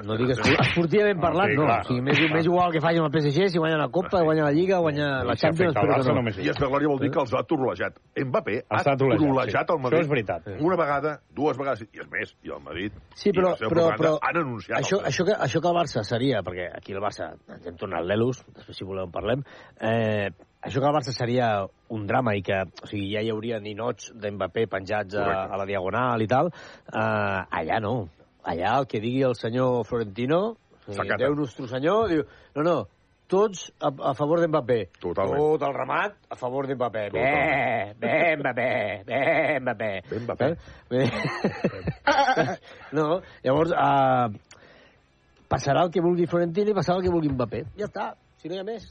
[0.06, 1.66] no digues esportivament parlant, Sí, no.
[1.66, 1.80] clar.
[1.80, 4.44] O sigui, m'és m'és igual que faci amb el PSG, si guanya la Copa, guanya
[4.44, 6.30] la Lliga, guanya la Champions, però que no.
[6.44, 8.00] I es de glòria vol dir que els ha trolejat.
[8.20, 8.90] Mbappé ha sí.
[9.74, 10.00] el Madrid.
[10.00, 10.48] Això és veritat.
[10.60, 13.72] Una vegada, dues vegades, i és més, i el Madrid Sí, però, i la seva
[13.74, 16.94] però, però han anunciat això, el això, que, això que el Barça seria, perquè aquí
[16.94, 19.44] el Barça ens hem tornat l'Elus, després si voleu en parlem,
[19.80, 20.30] eh,
[20.62, 21.50] això que el Barça seria
[21.89, 25.67] un drama i que o sigui, ja hi hauria ninots d'Mbappé penjats a, a la
[25.69, 26.52] diagonal i tal,
[26.91, 27.98] eh, allà no.
[28.50, 30.58] Allà el que digui el senyor Florentino,
[30.89, 31.22] S'acata.
[31.22, 32.24] Déu nostre senyor, diu,
[32.56, 32.76] no, no,
[33.30, 34.80] tots a, a favor d'Mbappé.
[34.98, 35.38] Totalment.
[35.38, 37.04] Tot el ramat a favor d'Mbappé.
[37.13, 37.26] Bé,
[38.02, 38.69] bé, Mbappé,
[39.06, 39.19] bé,
[39.62, 39.91] Mbappé.
[40.10, 40.50] Bé, Mbappé.
[40.50, 40.56] Eh?
[40.89, 41.02] Bé.
[42.98, 43.06] no,
[43.45, 44.34] llavors, uh,
[45.52, 47.63] passarà el que vulgui Florentino i passarà el que vulgui Mbappé.
[47.78, 48.89] Ja està, si no hi ha més.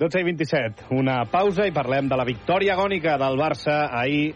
[0.00, 4.30] 12 i 27, una pausa i parlem de la victòria agònica del Barça ahir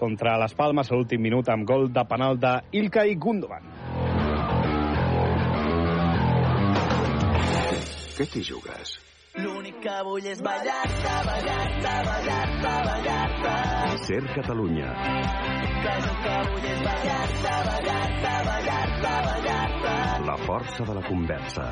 [0.00, 3.62] contra les Palmes a l'últim minut amb gol de penal de Ilkay Gundogan.
[8.18, 8.96] Què t'hi jugues?
[9.38, 13.54] L'únic que vull és ballar-te, ballar-te, ballar-te, ballar-te.
[14.02, 14.90] Ser Catalunya.
[15.78, 19.94] Que jo que vull és ballar-te, ballar-te, ballar-te, ballar-te.
[20.26, 21.68] La força de la conversa.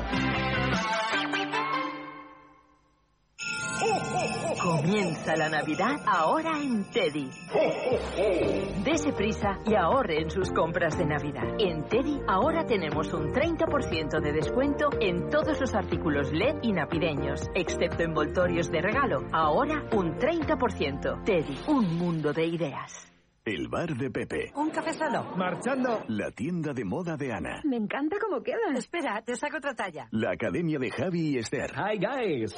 [4.61, 7.29] Comienza la Navidad ahora en Teddy.
[8.83, 11.43] Dese prisa y ahorre en sus compras de Navidad.
[11.59, 17.41] En Teddy ahora tenemos un 30% de descuento en todos los artículos LED y navideños,
[17.53, 19.25] excepto envoltorios de regalo.
[19.31, 21.23] Ahora un 30%.
[21.23, 23.16] Teddy, un mundo de ideas.
[23.47, 24.51] El bar de Pepe.
[24.55, 25.23] Un café solo.
[25.37, 26.03] Marchando.
[26.09, 27.61] La tienda de moda de Ana.
[27.63, 28.73] Me encanta cómo queda.
[28.75, 30.09] Espera, te saco otra talla.
[30.11, 31.71] La academia de Javi y Esther.
[31.71, 32.53] Hi, guys.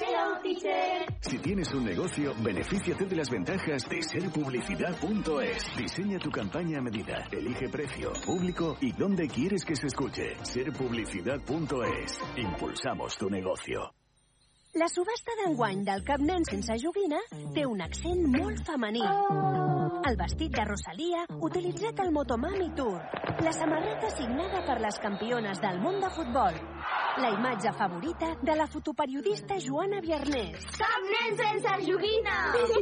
[1.19, 5.77] Si tienes un negocio, benefíciate de las ventajas de serpublicidad.es.
[5.77, 7.23] Diseña tu campaña a medida.
[7.31, 10.37] Elige precio, público y dónde quieres que se escuche.
[10.41, 12.19] Serpublicidad.es.
[12.35, 13.93] Impulsamos tu negocio.
[14.77, 17.17] La subhasta d'enguany del Cap Nen sense joguina
[17.55, 19.01] té un accent molt femení.
[20.05, 23.01] El vestit de Rosalia, utilitzat al Motomami Tour.
[23.41, 26.61] La samarreta signada per les campiones del món de futbol.
[27.19, 30.63] la imatge favorita de la fotoperiodista Joana Viernès.
[30.77, 32.35] Cap nen sense joguina!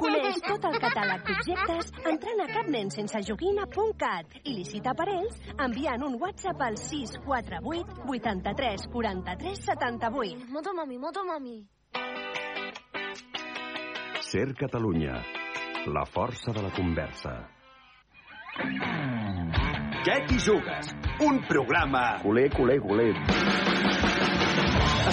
[0.04, 6.62] Coneix tot el catàleg d'objectes entrant a capnensensejoguina.cat i licita per ells enviant un WhatsApp
[6.68, 10.46] al 648 83 43 78.
[10.54, 11.58] Moto mami, moto mami.
[14.28, 15.22] Ser Catalunya.
[15.88, 17.32] La força de la conversa.
[20.04, 20.92] Què t'hi jugues?
[21.24, 22.02] Un programa...
[22.24, 23.12] Culer, culer, culer.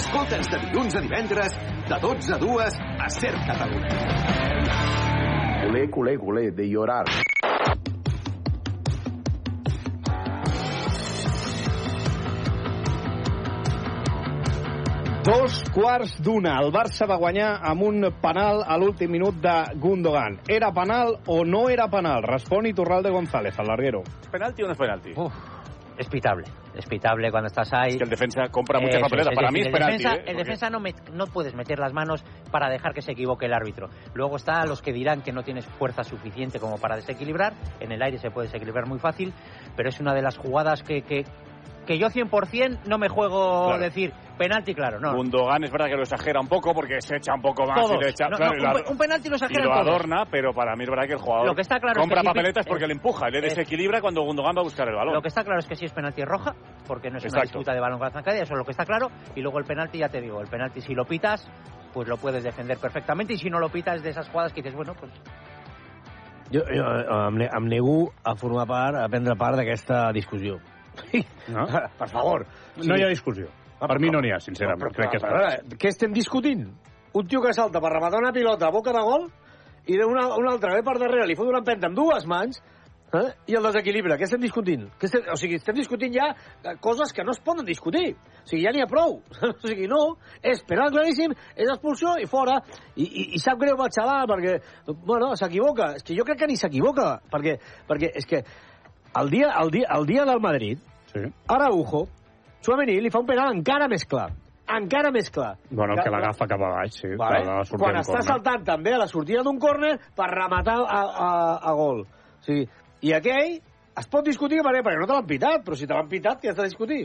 [0.01, 1.55] Escolta'ns de dilluns a divendres,
[1.87, 4.01] de 12 a 2, a Ser Catalunya.
[5.63, 7.24] Culer, culer, culer, de llorar.
[15.75, 16.55] Quarts d'una.
[16.63, 20.39] El Barça va guanyar amb un penal a l'últim minut de Gundogan.
[20.47, 22.23] Era penal o no era penal?
[22.23, 24.01] Respon Iturralde González, al larguero.
[24.31, 25.11] ¿Penalti o no es penalti?
[25.97, 27.91] Es pitable, es pitable cuando estás ahí.
[27.91, 29.31] Es que el defensa compra muchas papeletas.
[29.31, 29.93] es, Para es mí es penalti.
[29.95, 30.23] El defensa, ¿eh?
[30.31, 33.53] el defensa no, met- no puedes meter las manos para dejar que se equivoque el
[33.53, 33.89] árbitro.
[34.13, 37.53] Luego está los que dirán que no tienes fuerza suficiente como para desequilibrar.
[37.79, 39.33] En el aire se puede desequilibrar muy fácil,
[39.77, 41.23] pero es una de las jugadas que, que,
[41.87, 43.81] que yo 100% no me juego Claro.
[43.81, 45.15] decir penalti, claro, no.
[45.15, 47.97] Gundogan es verdad que lo exagera un poco porque se echa un poco más Todos.
[48.01, 48.27] y le echa.
[48.29, 49.87] No, claro, no, y lo un penalti lo y exageran lo todos.
[49.87, 52.21] adorna, pero para mí es verdad que el jugador Lo que está claro es compra
[52.21, 55.13] que si- papeletas porque le empuja, le desequilibra cuando Gundogan va a buscar el balón.
[55.13, 56.53] Lo que está claro es que si es penalti es roja,
[56.87, 57.59] porque no es una Exacto.
[57.59, 59.09] disputa de balón con la zancadilla, eso es lo que está claro.
[59.35, 61.49] Y luego el penalti, ya te digo, el penalti si lo pitas,
[61.93, 63.33] pues lo puedes defender perfectamente.
[63.33, 65.11] Y si no lo pitas, de esas jugadas que dices, bueno, pues
[66.53, 70.59] Jo, jo eh, em, ne- em nego a formar part, a prendre part d'aquesta discussió.
[71.49, 71.65] No?
[71.99, 72.45] per favor.
[72.85, 73.47] No hi ha discussió.
[73.79, 74.81] Per mi no n'hi ha, sincerament.
[74.81, 76.67] Però, Crec que però, és però, què estem discutint?
[77.15, 79.27] Un tio que salta per rematar una pilota a boca de gol
[79.87, 82.61] i una, un altre ve per darrere, li fot una empenta amb dues mans
[83.13, 83.29] eh?
[83.51, 84.17] i el desequilibra.
[84.19, 84.87] Què estem discutint?
[84.99, 88.15] Què estem, o sigui, estem discutint ja eh, coses que no es poden discutir.
[88.15, 89.19] O sigui, ja n'hi ha prou.
[89.49, 90.01] o sigui, no,
[90.43, 92.57] és penal claríssim, és expulsió i fora.
[92.95, 94.57] I, i, i sap greu pel xaval perquè,
[95.07, 95.93] bueno, s'equivoca.
[95.99, 97.57] És que jo crec que ni s'equivoca, perquè,
[97.89, 98.43] perquè és que
[99.15, 100.81] el dia, el dia, el dia del Madrid,
[101.13, 101.23] sí.
[101.51, 102.05] Araujo,
[102.65, 104.31] Suamení li fa un penal encara més clar.
[104.65, 105.51] Encara més clar.
[105.69, 107.11] Bueno, que l'agafa cap a baix, sí.
[107.19, 107.43] Vale?
[107.69, 108.25] Quan en està córner.
[108.25, 111.29] saltant també a la sortida d'un córner per rematar a, a,
[111.61, 112.01] a gol.
[112.01, 112.65] O sigui,
[113.05, 113.59] I aquell
[114.01, 116.49] es pot discutir perquè, perquè no te l'han pitat, però si te l'han pitat, què
[116.49, 117.03] has de discutir?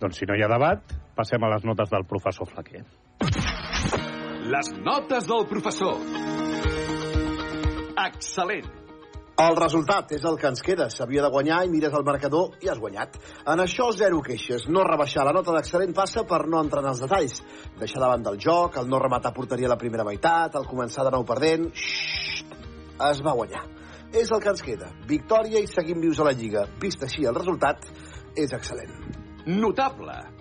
[0.00, 2.82] Doncs si no hi ha debat, passem a les notes del professor Flaquer.
[4.54, 6.00] Les notes del professor.
[8.04, 8.83] Excel·lent.
[9.34, 10.84] El resultat és el que ens queda.
[10.94, 13.16] S'havia de guanyar i mires el marcador i has guanyat.
[13.50, 14.68] En això, zero queixes.
[14.70, 17.40] No rebaixar la nota d'excel·lent passa per no entrar en els detalls.
[17.80, 21.26] Deixar davant del joc, el no rematar porteria la primera meitat, el començar de nou
[21.26, 21.66] perdent...
[21.74, 22.54] Xxt,
[23.10, 23.64] es va guanyar.
[24.14, 24.92] És el que ens queda.
[25.10, 26.68] Victòria i seguim vius a la Lliga.
[26.78, 27.90] Vist així el resultat,
[28.38, 28.94] és excel·lent.
[29.50, 30.33] Notable.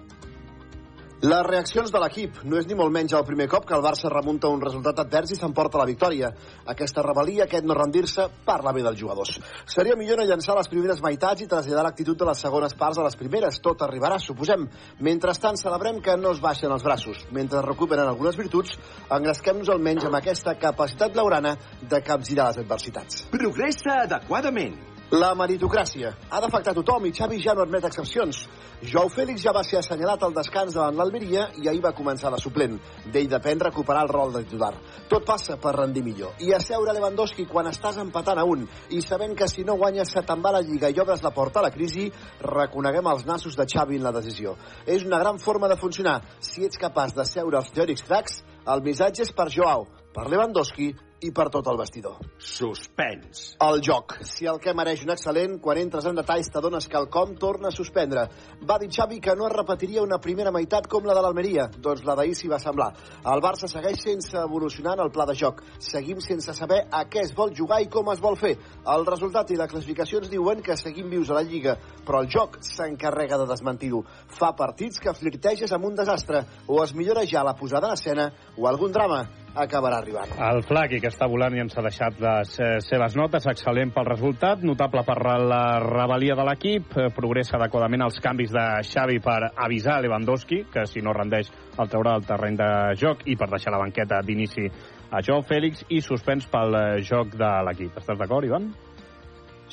[1.23, 2.41] Les reaccions de l'equip.
[2.43, 5.31] No és ni molt menys el primer cop que el Barça remunta un resultat advers
[5.31, 6.33] i s'emporta la victòria.
[6.73, 9.39] Aquesta rebel·lia, aquest no rendir-se, parla bé dels jugadors.
[9.63, 13.07] Seria millor no llançar les primeres meitats i traslladar l'actitud de les segones parts a
[13.07, 13.63] les primeres.
[13.63, 14.67] Tot arribarà, suposem.
[14.99, 17.23] Mentrestant, celebrem que no es baixen els braços.
[17.31, 18.75] Mentre recuperen algunes virtuts,
[19.07, 23.29] engresquem-nos almenys amb aquesta capacitat laurana de capgirar les adversitats.
[23.31, 24.92] Progressa adequadament.
[25.13, 28.37] La meritocràcia ha d'afectar tothom i Xavi ja no admet excepcions.
[28.81, 32.39] Joao Fèlix ja va ser assenyalat al descans davant l'Almeria i ahir va començar la
[32.41, 32.79] suplent.
[33.13, 34.71] D'ell depèn recuperar el rol de titular.
[35.11, 36.33] Tot passa per rendir millor.
[36.41, 40.25] I asseure Lewandowski quan estàs empatant a un i sabent que si no guanyes se
[40.25, 42.09] te'n va la Lliga i obres la porta a la crisi,
[42.41, 44.57] reconeguem els nassos de Xavi en la decisió.
[44.87, 46.23] És una gran forma de funcionar.
[46.39, 50.95] Si ets capaç de seure els teòrics cracs, el missatge és per Joao, per Lewandowski
[51.23, 52.17] i per tot el vestidor.
[52.37, 53.43] Suspens.
[53.63, 54.17] El joc.
[54.27, 57.69] Si el que mereix un excel·lent, quan entres en detalls t'adones que el com torna
[57.69, 58.25] a suspendre.
[58.67, 61.69] Va dir Xavi que no es repetiria una primera meitat com la de l'Almeria.
[61.77, 62.89] Doncs la d'ahir s'hi va semblar.
[63.33, 65.63] El Barça segueix sense evolucionar en el pla de joc.
[65.79, 68.55] Seguim sense saber a què es vol jugar i com es vol fer.
[68.95, 72.31] El resultat i la classificació ens diuen que seguim vius a la Lliga, però el
[72.31, 74.03] joc s'encarrega de desmentir-ho.
[74.27, 78.29] Fa partits que flirteges amb un desastre, o es millora ja la posada en escena,
[78.57, 79.23] o algun drama
[79.55, 80.31] acabarà arribant.
[80.41, 84.07] El Flaqui, que està volant i ens ha deixat les eh, seves notes, excel·lent pel
[84.09, 89.39] resultat, notable per la rebel·lia de l'equip, eh, progressa adequadament els canvis de Xavi per
[89.65, 93.75] avisar Lewandowski, que si no rendeix el traurà del terreny de joc, i per deixar
[93.75, 94.65] la banqueta d'inici
[95.13, 98.01] a Joao Fèlix, i suspens pel eh, joc de l'equip.
[98.01, 98.71] Estàs d'acord, Ivan?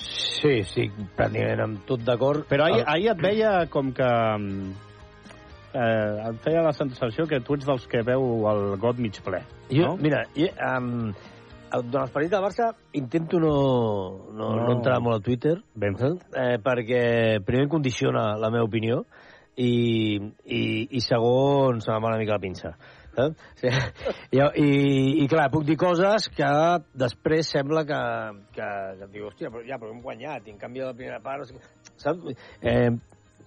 [0.01, 2.47] Sí, sí, pràcticament amb tot d'acord.
[2.49, 4.09] Però ahir, ahir et veia com que...
[5.71, 9.43] Eh, em feia la sensació que tu ets dels que veu el got mig ple.
[9.71, 9.97] Jo, no?
[10.03, 11.13] mira, jo, um,
[11.71, 13.53] durant els partits del Barça intento no,
[14.33, 14.65] no, no.
[14.65, 14.71] No.
[14.75, 16.25] entrar molt a Twitter Ben fet.
[16.35, 17.03] eh, perquè
[17.47, 19.05] primer condiciona la meva opinió
[19.55, 22.75] i, i, i segon se m'ha una mica la pinça.
[23.15, 23.37] Saps?
[23.61, 23.71] Sí.
[24.37, 24.69] I, i,
[25.25, 26.51] I clar, puc dir coses que
[26.99, 28.01] després sembla que,
[28.57, 28.67] que,
[28.99, 31.23] que et dic, hòstia, però, ja, però hem guanyat, i en canvi a la primera
[31.23, 31.43] part...
[31.43, 31.63] o sigui,
[32.01, 32.31] Saps?
[32.63, 32.91] Eh,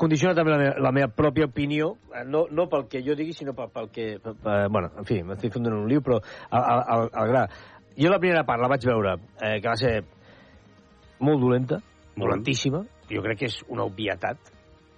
[0.04, 3.36] condiciona també la meva, la meva pròpia opinió, eh, no, no pel que jo digui,
[3.36, 4.08] sinó pel, pel que...
[4.24, 7.44] Per, per, bueno, en fi, m'estic fent un liu, però al, al, al, al gra.
[7.98, 9.96] Jo la primera part la vaig veure, eh, que va ser
[11.24, 11.80] molt dolenta,
[12.20, 14.52] dolentíssima, jo crec que és una obvietat,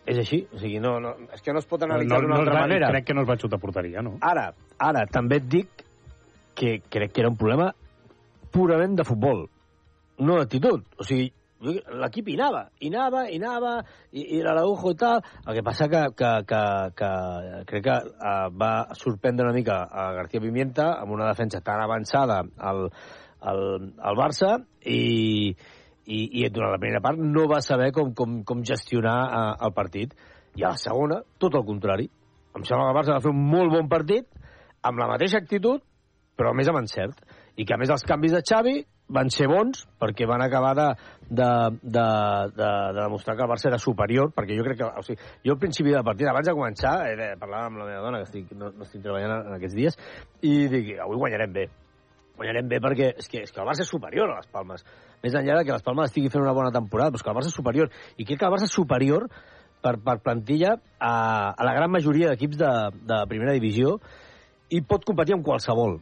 [0.05, 2.41] és així, o sigui, no, no, és que no es pot analitzar no, d'una no,
[2.43, 2.91] altra no, manera.
[2.93, 4.17] Crec que no es va xutar a porteria, no?
[4.25, 5.85] Ara, ara, també et dic
[6.55, 7.71] que crec que era un problema
[8.53, 9.47] purament de futbol,
[10.21, 10.85] no d'actitud.
[10.99, 11.31] O sigui,
[11.63, 13.71] l'equip hi anava, hi anava, hi anava,
[14.11, 15.21] i, i l'Araujo i tal.
[15.45, 16.61] El que passa que, que, que,
[16.99, 17.11] que
[17.69, 22.41] crec que uh, va sorprendre una mica a García Pimienta amb una defensa tan avançada
[22.57, 22.89] al,
[23.39, 23.63] al,
[23.97, 25.55] al Barça i,
[26.05, 29.73] i, i durant la primera part no va saber com, com, com gestionar uh, el
[29.73, 30.15] partit.
[30.55, 32.09] I a la segona, tot el contrari.
[32.55, 34.27] Em sembla que el Barça va fer un molt bon partit,
[34.85, 35.81] amb la mateixa actitud,
[36.35, 37.19] però més amb encert.
[37.55, 40.87] I que a més els canvis de Xavi van ser bons perquè van acabar de,
[41.29, 41.49] de,
[41.81, 42.05] de,
[42.57, 44.89] de, de demostrar que el Barça era superior, perquè jo crec que...
[44.89, 48.03] O sigui, jo al principi de partit, abans de començar, eh, parlava amb la meva
[48.05, 49.99] dona, que estic, no, no estic treballant en aquests dies,
[50.41, 51.67] i dic, avui guanyarem bé
[52.35, 54.83] guanyarem bé perquè és que, és que el Barça és superior a les Palmes.
[55.23, 57.37] Més enllà de que les Palmes estigui fent una bona temporada, però és que el
[57.37, 57.91] Barça és superior.
[58.17, 59.29] I crec que el Barça és superior
[59.81, 61.13] per, per plantilla a,
[61.53, 62.73] a la gran majoria d'equips de,
[63.07, 63.95] de primera divisió
[64.73, 65.99] i pot competir amb qualsevol.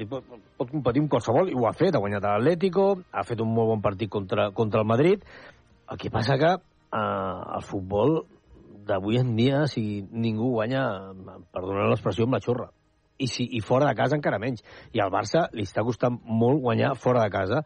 [0.00, 0.24] I pot,
[0.56, 3.74] pot competir amb qualsevol, i ho ha fet, ha guanyat l'Atlético, ha fet un molt
[3.74, 5.24] bon partit contra, contra el Madrid.
[5.90, 8.22] El que passa que eh, el futbol
[8.88, 10.84] d'avui en dia, sigui, ningú guanya,
[11.52, 12.70] perdoneu l'expressió, amb la xorra
[13.20, 14.64] i, si, i fora de casa encara menys.
[14.96, 17.62] I al Barça li està costant molt guanyar fora de casa.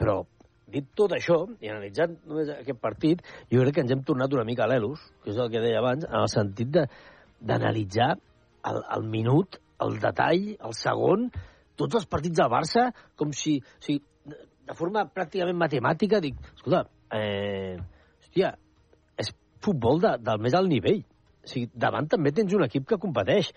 [0.00, 0.18] Però,
[0.72, 4.46] dit tot això, i analitzant només aquest partit, jo crec que ens hem tornat una
[4.48, 8.14] mica a l'Elos, que és el que deia abans, en el sentit d'analitzar
[8.70, 11.28] el, el minut, el detall, el segon,
[11.78, 13.58] tots els partits del Barça, com si...
[13.60, 17.76] O sigui, de, forma pràcticament matemàtica, dic, escolta, eh,
[18.22, 18.54] hòstia,
[19.20, 19.32] és
[19.64, 21.02] futbol de, del més alt nivell.
[21.42, 23.50] O sigui, davant també tens un equip que competeix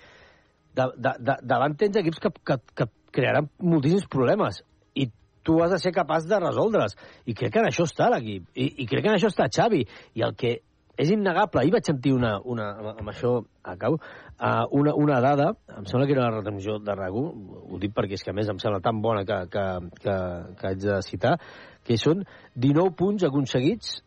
[0.75, 4.59] de, de, de, davant tens equips que, que, que crearan moltíssims problemes
[4.97, 5.07] i
[5.45, 6.97] tu has de ser capaç de resoldre's.
[7.29, 8.49] I crec que en això està l'equip.
[8.57, 9.83] I, I crec que en això està Xavi.
[10.17, 10.57] I el que
[10.97, 13.99] és innegable, ahir vaig sentir una, una amb- això acabo,
[14.39, 17.23] uh, una, una dada, em sembla que era la retransmissió de RACU,
[17.71, 19.65] ho dic perquè és que a més em sembla tan bona que, que,
[20.01, 20.17] que,
[20.59, 21.37] que haig de citar,
[21.85, 22.23] que són
[22.55, 23.97] 19 punts aconseguits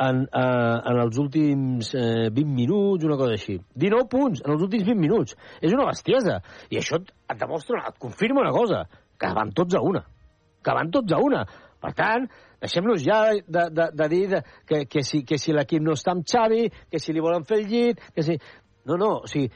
[0.00, 3.58] en, eh, en els últims eh, 20 minuts, una cosa així.
[3.76, 5.36] 19 punts en els últims 20 minuts.
[5.60, 6.38] És una bestiesa.
[6.72, 8.86] I això et, et demostra, et confirma una cosa,
[9.20, 10.06] que van tots a una.
[10.64, 11.44] Que van tots a una.
[11.80, 12.26] Per tant,
[12.60, 16.14] deixem-nos ja de, de, de dir de, que, que si, que si l'equip no està
[16.14, 18.36] amb Xavi, que si li volen fer el llit, que si...
[18.88, 19.50] No, no, o sigui,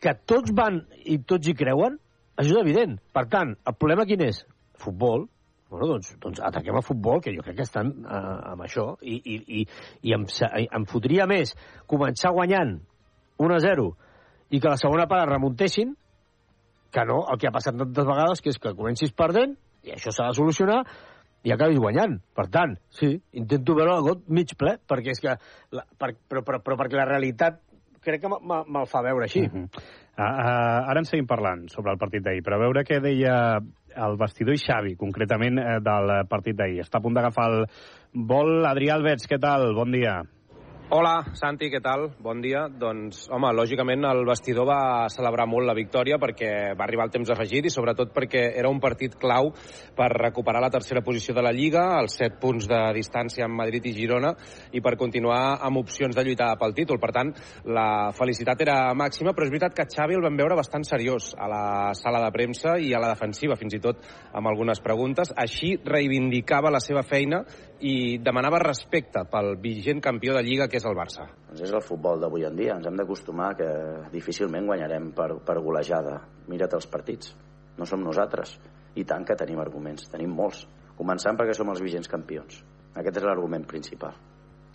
[0.00, 1.98] que tots van i tots hi creuen,
[2.40, 2.96] això és evident.
[3.14, 4.40] Per tant, el problema quin és?
[4.80, 5.26] Futbol,
[5.70, 8.20] bueno, doncs, doncs ataquem el futbol, que jo crec que estan eh,
[8.52, 9.64] amb això, i, i, i,
[10.08, 10.26] i em,
[10.66, 11.54] em fotria més
[11.90, 12.78] començar guanyant
[13.40, 13.86] 1 a 0
[14.50, 15.94] i que la segona part es remuntessin
[16.90, 19.54] que no el que ha passat tantes vegades, que és que comencis perdent,
[19.86, 20.80] i això s'ha de solucionar,
[21.44, 22.18] i acabis guanyant.
[22.36, 25.36] Per tant, sí, intento veure el got mig ple, perquè és que...
[25.76, 27.60] La, per, però, però, però perquè la realitat
[28.04, 29.42] crec que me- me- me'l fa veure així.
[29.46, 29.64] Uh -huh.
[29.64, 33.58] uh, uh, ara en seguim parlant sobre el partit d'ahir, però a veure què deia
[33.96, 36.80] el vestidor i Xavi, concretament, eh, del partit d'ahir.
[36.80, 37.66] Està a punt d'agafar el
[38.14, 38.64] vol.
[38.64, 39.74] Adrià Alberts, què tal?
[39.74, 40.22] Bon dia.
[40.90, 42.08] Hola, Santi, què tal?
[42.18, 42.64] Bon dia.
[42.66, 47.30] Doncs, home, lògicament el vestidor va celebrar molt la victòria perquè va arribar el temps
[47.30, 49.52] afegit i sobretot perquè era un partit clau
[49.94, 53.86] per recuperar la tercera posició de la Lliga, els 7 punts de distància amb Madrid
[53.86, 54.34] i Girona
[54.74, 56.98] i per continuar amb opcions de lluitar pel títol.
[56.98, 57.30] Per tant,
[57.70, 61.46] la felicitat era màxima, però és veritat que Xavi el vam veure bastant seriós a
[61.54, 64.02] la sala de premsa i a la defensiva, fins i tot
[64.34, 65.30] amb algunes preguntes.
[65.38, 67.44] Així reivindicava la seva feina
[67.80, 71.26] i demanava respecte pel vigent campió de Lliga, que és el Barça.
[71.48, 72.76] Doncs és el futbol d'avui en dia.
[72.76, 73.68] Ens hem d'acostumar que
[74.12, 76.18] difícilment guanyarem per, per golejada.
[76.52, 77.34] Mira't els partits.
[77.78, 78.58] No som nosaltres.
[79.00, 80.10] I tant que tenim arguments.
[80.12, 80.66] Tenim molts.
[80.98, 82.60] Començant perquè som els vigents campions.
[83.00, 84.16] Aquest és l'argument principal.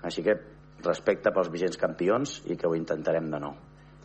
[0.06, 0.40] Així que
[0.86, 3.60] respecte pels vigents campions i que ho intentarem de nou.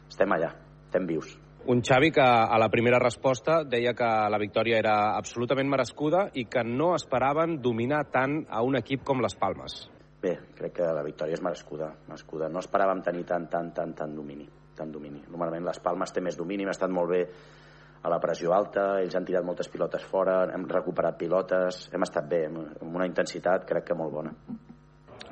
[0.09, 0.53] Estem allà.
[0.91, 1.39] Estem vius.
[1.67, 6.47] Un Xavi que a la primera resposta deia que la victòria era absolutament merescuda i
[6.49, 9.77] que no esperaven dominar tant a un equip com les Palmes.
[10.23, 12.49] Bé, crec que la victòria és merescuda, merescuda.
[12.49, 14.49] No esperàvem tenir tant, tant, tant, tant domini.
[14.77, 15.21] Tant domini.
[15.29, 17.23] Normalment les Palmes té més domini, hem estat molt bé
[18.01, 22.29] a la pressió alta, ells han tirat moltes pilotes fora, hem recuperat pilotes, hem estat
[22.29, 24.33] bé, amb una intensitat crec que molt bona.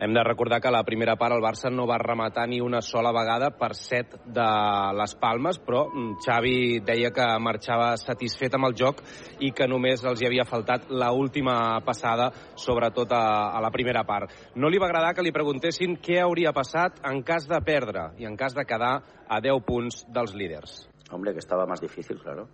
[0.01, 3.11] Hem de recordar que la primera part el Barça no va rematar ni una sola
[3.15, 4.47] vegada per set de
[4.95, 6.55] les Palmes, però mm, Xavi
[6.87, 9.03] deia que marxava satisfet amb el joc
[9.43, 14.05] i que només els hi havia faltat la última passada, sobretot a, a la primera
[14.07, 14.31] part.
[14.55, 18.29] No li va agradar que li preguntessin què hauria passat en cas de perdre i
[18.29, 18.95] en cas de quedar
[19.29, 20.85] a 10 punts dels líders.
[21.11, 22.47] Hombre, que estaba más difícil, claro.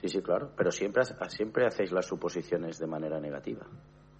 [0.00, 0.50] Sí, sí, claro.
[0.56, 3.66] Pero siempre, siempre hacéis las suposiciones de manera negativa.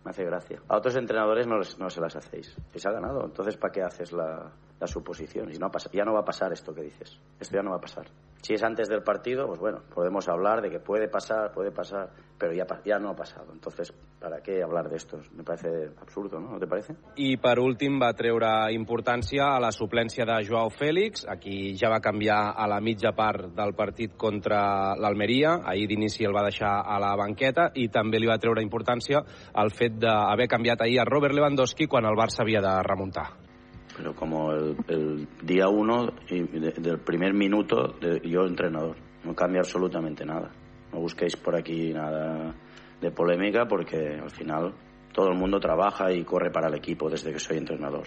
[0.05, 0.61] Me hace gracia.
[0.68, 2.57] A otros entrenadores no, les- no se las hacéis.
[2.74, 3.24] Y se ha ganado.
[3.24, 5.53] Entonces, ¿para qué haces la, la suposición?
[5.53, 7.18] Y no ha pas- ya no va a pasar esto que dices.
[7.38, 8.07] Esto ya no va a pasar.
[8.43, 12.11] Si es antes del partido, pues bueno, podemos hablar de que puede pasar, puede pasar,
[12.38, 13.53] pero ya, ya no ha pasado.
[13.53, 15.18] Entonces, ¿para qué hablar de esto?
[15.34, 16.53] Me parece absurdo, ¿no?
[16.53, 16.95] ¿No te parece?
[17.16, 21.91] I per últim va treure importància a la suplència de Joao Fèlix, a qui ja
[21.93, 25.59] va canviar a la mitja part del partit contra l'Almeria.
[25.64, 29.20] Ahir d'inici el va deixar a la banqueta i també li va treure importància
[29.53, 33.49] al fet d'haver canviat ahir a Robert Lewandowski quan el Barça havia de remuntar.
[33.97, 39.34] Pero como el, el día uno y de- del primer minuto, de, yo entrenador, no
[39.34, 40.51] cambia absolutamente nada.
[40.93, 42.55] No busquéis por aquí nada
[43.01, 44.74] de polémica porque al final
[45.12, 48.05] todo el mundo trabaja y corre para el equipo desde que soy entrenador.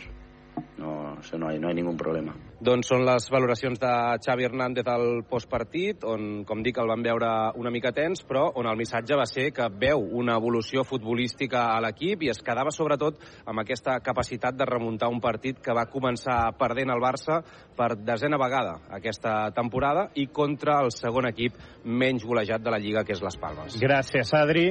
[0.78, 0.93] No,
[1.24, 2.36] eso no hay, no hay ningún problema.
[2.64, 3.92] Doncs són les valoracions de
[4.24, 8.70] Xavi Hernández al postpartit, on, com dic, el van veure una mica tens, però on
[8.70, 13.20] el missatge va ser que veu una evolució futbolística a l'equip i es quedava sobretot
[13.44, 17.42] amb aquesta capacitat de remuntar un partit que va començar perdent el Barça
[17.76, 23.04] per desena vegada aquesta temporada i contra el segon equip menys golejat de la Lliga,
[23.04, 23.80] que és les Palmes.
[23.82, 24.68] Gràcies, Adri.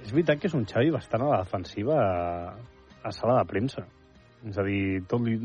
[0.00, 2.54] És veritat que és un Xavi bastant a la defensiva a,
[3.04, 3.84] a sala de premsa.
[4.48, 5.36] És a dir, tot li,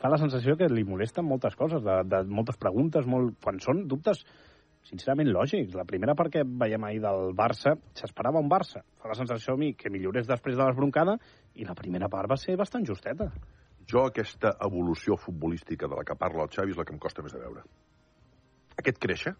[0.00, 3.86] fa la sensació que li molesten moltes coses, de, de moltes preguntes, molt, quan són
[3.88, 4.24] dubtes
[4.84, 5.72] sincerament lògics.
[5.78, 8.82] La primera part que veiem ahir del Barça, s'esperava un Barça.
[9.00, 11.16] Fa la sensació a mi que millorés després de l'esbroncada
[11.56, 13.30] i la primera part va ser bastant justeta.
[13.88, 17.24] Jo aquesta evolució futbolística de la que parla el Xavi és la que em costa
[17.24, 17.64] més de veure.
[18.80, 19.34] Aquest créixer,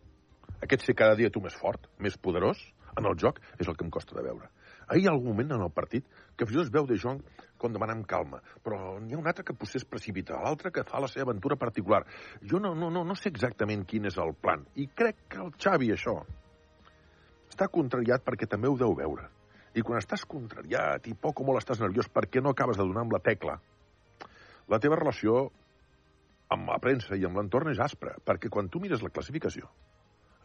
[0.64, 2.60] aquest ser cada dia tu més fort, més poderós
[2.96, 4.48] en el joc, és el que em costa de veure.
[4.88, 6.06] Ahir hi ha algun moment en el partit
[6.36, 7.20] que fins i tot es veu de Jong
[7.60, 11.00] com demanant calma, però n'hi ha un altre que potser es precipita, l'altre que fa
[11.00, 12.02] la seva aventura particular.
[12.42, 15.54] Jo no, no, no, no sé exactament quin és el plan, i crec que el
[15.56, 16.18] Xavi això
[17.48, 19.30] està contrariat perquè també ho deu veure.
[19.74, 23.06] I quan estàs contrariat i poc o molt estàs nerviós perquè no acabes de donar
[23.06, 23.56] amb la tecla,
[24.70, 25.48] la teva relació
[26.54, 29.70] amb la premsa i amb l'entorn és aspra, perquè quan tu mires la classificació,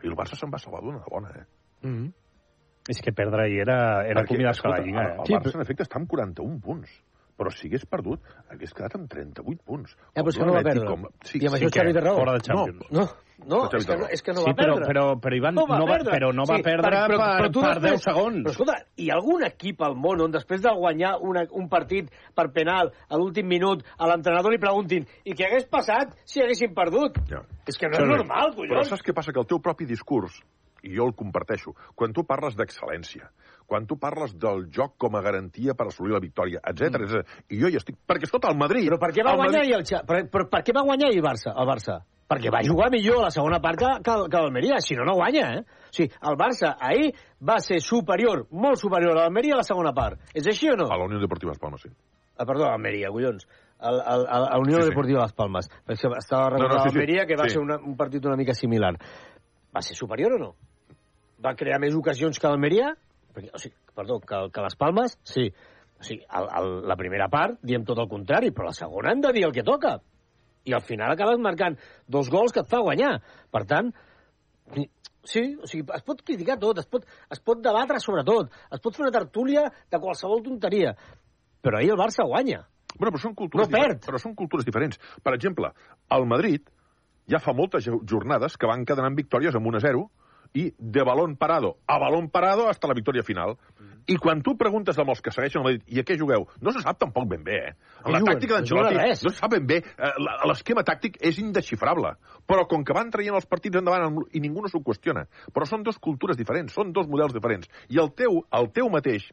[0.03, 1.45] i el Barça se'n va salvar d'una bona, eh?
[1.83, 2.28] Mm -hmm.
[2.87, 5.01] És que perdre ahir era, era acomiadar-se a la Lliga.
[5.01, 5.23] El, Eh?
[5.27, 6.89] el Barça, en efecte, està amb 41 punts.
[7.39, 8.19] Però si hagués perdut,
[8.51, 9.93] hagués quedat amb 38 punts.
[10.13, 10.85] Ja, però és que no va perdre.
[10.89, 11.05] Com...
[11.07, 12.17] I amb això Xavi té raó.
[12.17, 12.89] Fora de Champions.
[12.91, 13.05] No,
[13.47, 14.87] no, Xavi és que, no, és que no Sí, va però- perdre.
[14.89, 18.43] però- però, Ivan, no va- però no va perdre per- tu per 10 segons.
[18.43, 22.11] Però escolta, hi ha algun equip al món on després de guanyar una, un partit
[22.35, 26.73] per penal a l'últim minut a l'entrenador li preguntin i què hagués passat si haguessin
[26.75, 27.15] perdut?
[27.29, 27.45] Ja.
[27.65, 28.89] És que no és normal, Però collons.
[28.89, 29.31] saps què passa?
[29.31, 30.41] Que el teu propi discurs,
[30.83, 33.29] i jo el comparteixo, quan tu parles d'excel·lència,
[33.69, 37.43] quan tu parles del joc com a garantia per assolir la victòria, etc mm.
[37.53, 37.97] i jo hi estic...
[38.07, 38.87] Perquè, escolta, el Madrid...
[38.89, 39.75] Però per què va guanyar Madrid...
[39.77, 40.01] el Xa...
[40.07, 41.99] però, però per què va guanyar el Barça, el Barça?
[42.29, 45.15] Perquè va jugar millor a la segona part que, que, que l'Almeria, si no, no
[45.17, 45.61] guanya, eh?
[45.89, 47.07] O sigui, el Barça ahir
[47.41, 50.21] va ser superior, molt superior a l'Almeria a la segona part.
[50.37, 50.85] És així o no?
[50.93, 51.89] A la Unió Deportiva Las Palmas, sí.
[52.37, 53.47] Ah, perdó, Almeria, collons.
[53.81, 54.89] El, el, el, a Unió Sí, sí.
[54.91, 55.67] Deportiva Las Palmas.
[55.87, 56.95] Perquè estava No, recordant no, sí, sí.
[56.99, 57.55] Almeria, que va Sí.
[57.55, 58.93] ser una, un partit una mica similar.
[59.75, 60.49] Va ser superior o no?
[61.45, 62.93] Va crear més ocasions que l'Almeria?
[63.39, 65.17] O sigui, perdó, que, que les Palmes?
[65.23, 65.45] Sí.
[65.99, 69.21] O sigui, el, el, la primera part diem tot el contrari, però la segona hem
[69.23, 69.97] de dir el que toca.
[70.67, 73.13] I al final acabes marcant dos gols que et fa guanyar.
[73.53, 73.93] Per tant,
[75.23, 78.81] sí, o sigui, es pot criticar tot, es pot, es pot debatre sobre tot, es
[78.83, 80.95] pot fer una tertúlia de qualsevol tonteria.
[81.63, 82.65] Però ahir el Barça guanya.
[82.97, 84.03] Bueno, però són cultures, No perd.
[84.07, 84.99] però són cultures diferents.
[85.23, 85.71] Per exemple,
[86.15, 86.65] el Madrid
[87.29, 90.09] ja fa moltes jo- jornades que van quedant amb victòries amb 1 a 0
[90.53, 93.57] i de balón parado a balón parado hasta la victòria final.
[94.09, 96.71] I quan tu preguntes amb els que segueixen el Madrid i a què jugueu, no
[96.73, 97.73] se sap tampoc ben bé, eh?
[98.07, 99.77] No La tàctica d'Ancelotti no se sap ben bé.
[99.85, 100.13] Eh,
[100.49, 102.15] L'esquema tàctic és indesxifrable.
[102.49, 105.27] Però com que van traient els partits endavant i ningú no s'ho qüestiona.
[105.53, 107.69] Però són dos cultures diferents, són dos models diferents.
[107.93, 109.29] I el teu, el teu mateix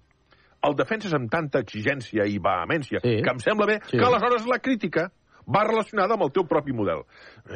[0.67, 3.21] el defenses amb tanta exigència i vehemència, sí.
[3.23, 3.97] que em sembla bé, sí.
[3.97, 5.11] que aleshores la crítica
[5.47, 7.05] va relacionada amb el teu propi model.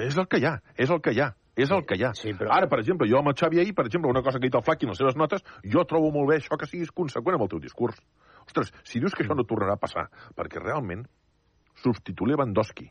[0.07, 2.13] És el que hi ha, és el que hi ha, és el que hi ha.
[2.19, 2.53] Sí, però...
[2.57, 4.59] Ara, per exemple, jo amb el Xavi ahir, per exemple, una cosa que ha dit
[4.59, 7.47] el Flaqui en les seves notes, jo trobo molt bé això que siguis conseqüent amb
[7.49, 7.99] el teu discurs.
[8.47, 11.05] Ostres, si dius que això no tornarà a passar, perquè realment
[11.81, 12.91] substituir Lewandowski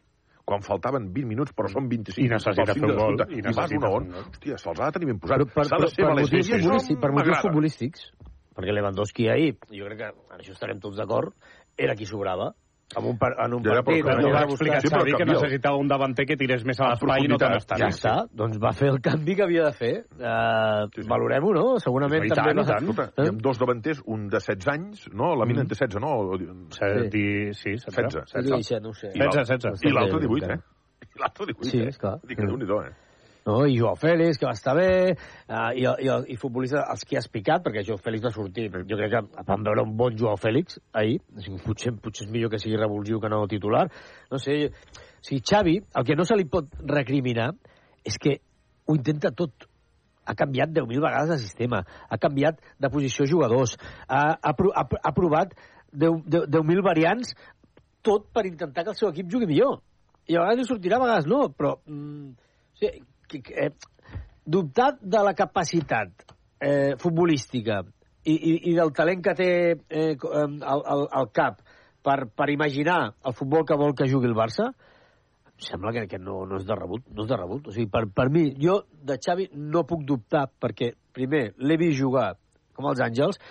[0.50, 3.44] quan faltaven 20 minuts, però són 25 I necessita fer un de gol, i i
[3.46, 4.24] vas necessita una fer on, un gol.
[4.32, 5.44] hòstia, se'ls ha de tenir ben posat.
[5.44, 6.26] Però per, per, de ser per, valent.
[6.26, 8.08] motius, I això futbolístics, per motius futbolístics,
[8.58, 11.36] perquè Lewandowski ahir, jo crec que en això estarem tots d'acord,
[11.78, 12.50] era qui sobrava.
[12.98, 14.04] En un, par, en un Ja, però partit.
[14.06, 16.80] que- no No va explicar Sí, però Xavi que necessitava un davanter que tirés més
[16.80, 17.62] a En l'espai i no tant profunditat.
[17.62, 17.78] estar.
[17.78, 20.06] Ja està, doncs va fer el canvi que havia de fer.
[20.18, 21.80] Uh, Valorem-ho, no?
[21.80, 22.54] Segurament I també...
[22.54, 22.90] tant, i va- tant.
[22.90, 25.36] Escolta, hi ha dos davanters, un de 16 anys, no?
[25.36, 26.38] La mina en té 16, no?
[26.38, 26.86] Di- Sí,
[27.54, 27.86] 16.
[27.86, 28.26] 16.
[28.26, 29.12] Sí, sí, no ho sé.
[29.14, 29.92] I l'altre- 16, 16.
[29.92, 30.60] I l'altre 18, eh?
[31.16, 31.88] I l'altre 18, Sí, eh?
[31.90, 32.20] esclar.
[32.26, 32.92] Dic que déu-n'hi-do, eh?
[33.50, 37.18] No, i Joao Fèlix, que va estar bé, uh, i, i, i futbolistes, els que
[37.18, 40.38] has picat, perquè Joao Fèlix va sortir, jo crec que vam veure un bon Joao
[40.38, 43.88] Fèlix ahir, o sigui, potser, potser és millor que sigui revulsiu que no titular,
[44.30, 47.50] no sé, o sigui, Xavi, el que no se li pot recriminar
[48.06, 48.38] és que
[48.86, 49.66] ho intenta tot,
[50.30, 55.16] ha canviat 10.000 vegades de sistema, ha canviat de posició jugadors, ha, ha, ha, ha
[55.18, 55.58] provat
[55.90, 57.34] 10 10 10.000 variants,
[58.06, 59.80] tot per intentar que el seu equip jugui millor.
[60.30, 61.80] I a vegades li sortirà, a vegades no, però...
[61.90, 62.36] Mm,
[62.80, 63.72] que, que, eh,
[64.46, 66.26] dubtar de la capacitat
[66.60, 67.84] eh, futbolística
[68.26, 71.62] i, i, i del talent que té eh, al, al, al cap
[72.04, 74.72] per, per imaginar el futbol que vol que jugui el Barça,
[75.60, 77.04] em sembla que, que no, no és de rebut.
[77.12, 77.68] No és de rebut.
[77.68, 82.00] O sigui, per, per mi, jo de Xavi no puc dubtar perquè, primer, l'he vist
[82.00, 82.30] jugar
[82.78, 83.42] com els Àngels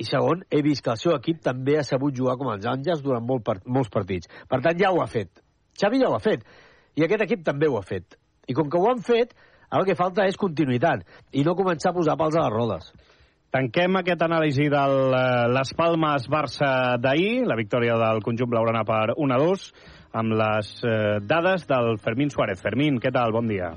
[0.00, 3.02] i segon, he vist que el seu equip també ha sabut jugar com els Àngels
[3.04, 4.32] durant molt molts partits.
[4.48, 5.42] Per tant, ja ho ha fet.
[5.76, 6.44] Xavi ja ho ha fet.
[6.96, 8.16] I aquest equip també ho ha fet.
[8.46, 9.34] I com que ho han fet,
[9.74, 11.02] el que falta és continuïtat
[11.34, 12.92] i no començar a posar pals a les rodes.
[13.54, 14.82] Tanquem aquest anàlisi de
[15.54, 16.70] les Palmes Barça
[17.00, 19.70] d'ahir, la victòria del conjunt blaugrana per 1-2,
[20.16, 22.60] amb les eh, dades del Fermín Suárez.
[22.62, 23.32] Fermín, què tal?
[23.36, 23.72] Bon dia.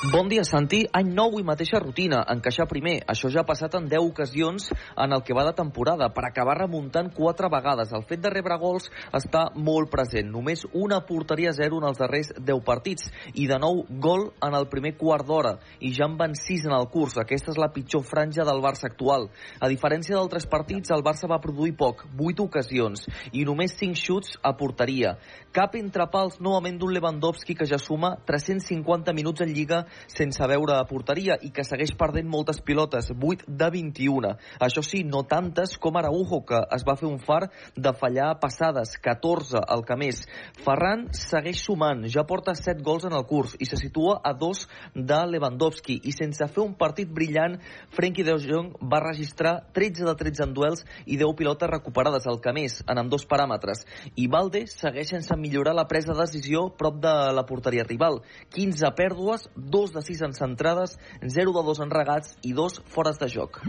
[0.00, 0.86] Bon dia, Santi.
[0.96, 3.02] Any nou i mateixa rutina, encaixar primer.
[3.12, 6.54] Això ja ha passat en 10 ocasions en el que va de temporada, per acabar
[6.56, 7.92] remuntant 4 vegades.
[7.92, 10.30] El fet de rebre gols està molt present.
[10.32, 13.10] Només una porteria zero en els darrers 10 partits.
[13.34, 15.58] I de nou, gol en el primer quart d'hora.
[15.84, 17.18] I ja en van 6 en el curs.
[17.20, 19.28] Aquesta és la pitjor franja del Barça actual.
[19.60, 23.04] A diferència d'altres partits, el Barça va produir poc, 8 ocasions,
[23.36, 25.18] i només 5 xuts a porteria.
[25.52, 30.76] Cap entre pals novament d'un Lewandowski que ja suma 350 minuts en Lliga sense veure
[30.76, 34.34] a porteria i que segueix perdent moltes pilotes, 8 de 21.
[34.60, 38.96] Això sí, no tantes com Araujo, que es va fer un far de fallar passades,
[39.02, 40.22] 14 al que més.
[40.64, 44.66] Ferran segueix sumant, ja porta 7 gols en el curs i se situa a 2
[44.94, 47.58] de Lewandowski i sense fer un partit brillant,
[47.94, 52.40] Frenkie de Jong va registrar 13 de 13 en duels i 10 pilotes recuperades, el
[52.42, 53.84] que més, en ambdós paràmetres.
[54.16, 58.20] I Valde segueix sense millorar la presa de decisió prop de la porteria rival.
[58.54, 63.18] 15 pèrdues, 2 de 6 en centrades, 0 de 2 en regats i 2 fores
[63.18, 63.62] de joc.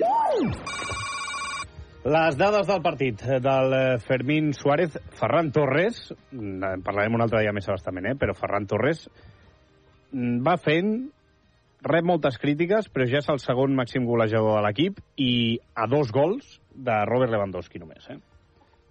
[2.02, 7.44] Les dades del partit del eh, Fermín Suárez, Ferran Torres, mm, en parlarem un altre
[7.44, 8.16] dia més abastament, eh?
[8.18, 9.04] però Ferran Torres
[10.12, 10.96] mm, va fent,
[11.86, 16.10] rep moltes crítiques, però ja és el segon màxim golejador de l'equip i a dos
[16.14, 18.10] gols de Robert Lewandowski només.
[18.10, 18.18] Eh?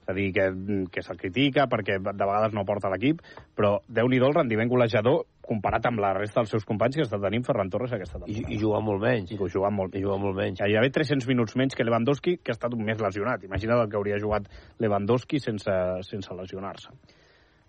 [0.01, 0.47] És a dir, que,
[0.95, 3.27] que se'l critica perquè de vegades no porta l'equip,
[3.59, 7.45] però déu-n'hi-do el rendiment golejador comparat amb la resta dels seus companys que està tenint
[7.47, 8.47] Ferran Torres aquesta temporada.
[8.47, 9.33] I, i jugant molt menys.
[9.35, 10.63] I jugant molt, I jugant molt menys.
[10.63, 13.47] Gairebé 300 minuts menys que Lewandowski, que ha estat un mes lesionat.
[13.49, 14.47] Imagina't el que hauria jugat
[14.83, 15.75] Lewandowski sense,
[16.07, 16.95] sense lesionar-se.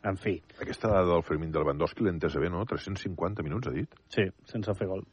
[0.05, 0.35] En fi.
[0.61, 2.63] Aquesta dada del Fermín de Lewandowski l'he entesa bé, no?
[2.69, 3.99] 350 minuts, ha dit?
[4.13, 5.05] Sí, sense fer gol.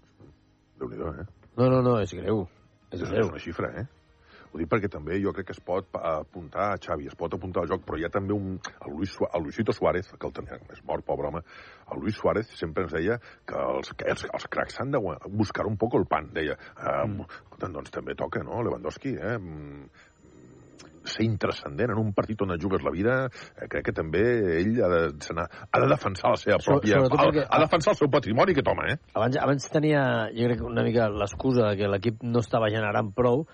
[0.81, 1.29] Déu-n'hi-do, eh?
[1.59, 2.47] No, no, no, és greu.
[2.89, 3.27] És, és, greu.
[3.27, 3.89] és una xifra, eh?
[4.53, 7.63] Ho dic perquè també jo crec que es pot apuntar a Xavi, es pot apuntar
[7.63, 8.57] al joc, però hi ha també un...
[8.87, 11.45] El, Luis, el Luisito Suárez, que el tenia, és mort, pobre home,
[11.93, 15.67] el Luis Suárez sempre ens deia que els, que els, els cracs s'han de buscar
[15.69, 16.57] un poc el pan, deia.
[16.77, 17.41] Eh, mm.
[17.69, 19.37] Doncs també toca, no, Lewandowski, eh?
[19.39, 20.07] Mm,
[21.09, 23.17] ser intrascendent en un partit on et jugues la vida,
[23.57, 24.23] eh, crec que també
[24.59, 25.01] ell ha de,
[25.41, 27.01] ha de defensar la seva So- pròpia...
[27.01, 28.99] sobretot Ha, ha de defensar el seu patrimoni, aquest home, eh?
[29.15, 30.05] Abans, abans tenia,
[30.37, 33.47] jo crec, una mica l'excusa que l'equip no estava generant prou,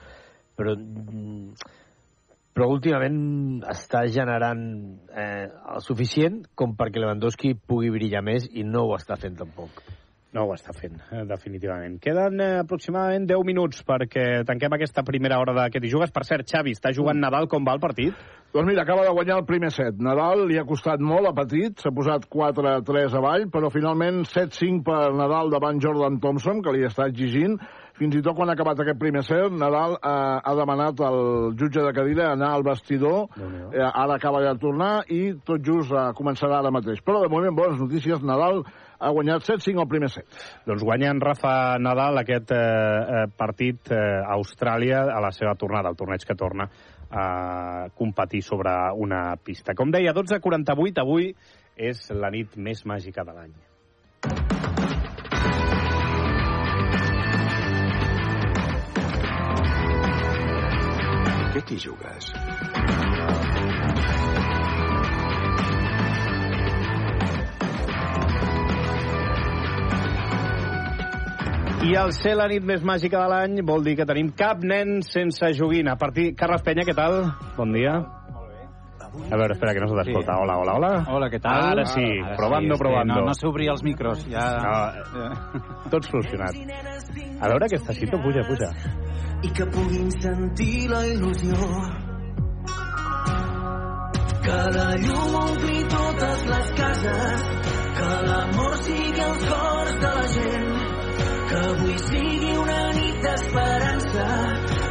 [0.56, 1.72] però mm,
[2.54, 4.62] però últimament està generant
[5.10, 9.82] eh, el suficient com perquè Lewandowski pugui brillar més i no ho està fent tampoc.
[10.34, 11.98] No ho està fent, eh, definitivament.
[12.02, 16.14] Queden eh, aproximadament 10 minuts perquè tanquem aquesta primera hora d'aquest i jugues.
[16.14, 18.18] Per cert, Xavi, està jugant Nadal com va el partit?
[18.54, 19.98] Doncs mira, acaba de guanyar el primer set.
[19.98, 25.00] Nadal li ha costat molt, ha patit, s'ha posat 4-3 avall, però finalment 7-5 per
[25.14, 27.58] Nadal davant Jordan Thompson, que li està exigint.
[27.94, 31.18] Fins i tot quan ha acabat aquest primer set, Nadal eh, ha demanat al
[31.58, 36.08] jutge de cadira anar al vestidor, eh, ara acaba de tornar i tot just eh,
[36.18, 36.98] començarà ara mateix.
[37.06, 38.64] Però de moment, bones notícies, Nadal
[38.98, 40.26] ha guanyat 7-5 al primer set.
[40.66, 45.54] Doncs guanya en Rafa Nadal aquest eh, eh, partit eh, a Austràlia a la seva
[45.60, 46.66] tornada, el torneig que torna
[47.14, 49.76] a competir sobre una pista.
[49.78, 51.30] Com deia, 12.48, avui
[51.76, 53.54] és la nit més màgica de l'any.
[61.54, 62.32] Què t'hi jugues?
[71.84, 74.98] I al ser la nit més màgica de l'any vol dir que tenim cap nen
[75.06, 75.94] sense joguina.
[75.94, 76.32] A partir...
[76.34, 77.20] Carles Penya, què tal?
[77.54, 78.00] Bon dia.
[79.14, 80.34] A veure, espera, que no se t'escolta.
[80.34, 80.42] Sí.
[80.42, 80.92] Hola, hola, hola.
[81.06, 81.68] Hola, què tal?
[81.70, 83.20] Ara sí, Ara probando, sí, és que probando.
[83.20, 84.48] No, no s'obria els micros, ja...
[84.64, 86.58] No, tot solucionat.
[87.38, 88.72] A veure aquesta cita, puja, puja.
[89.44, 91.70] I que puguin sentir la il·lusió.
[94.46, 97.44] Que la llum ompli totes les cases
[97.98, 100.70] que l'amor sigui als cors de la gent
[101.50, 104.28] que avui sigui una nit d'esperança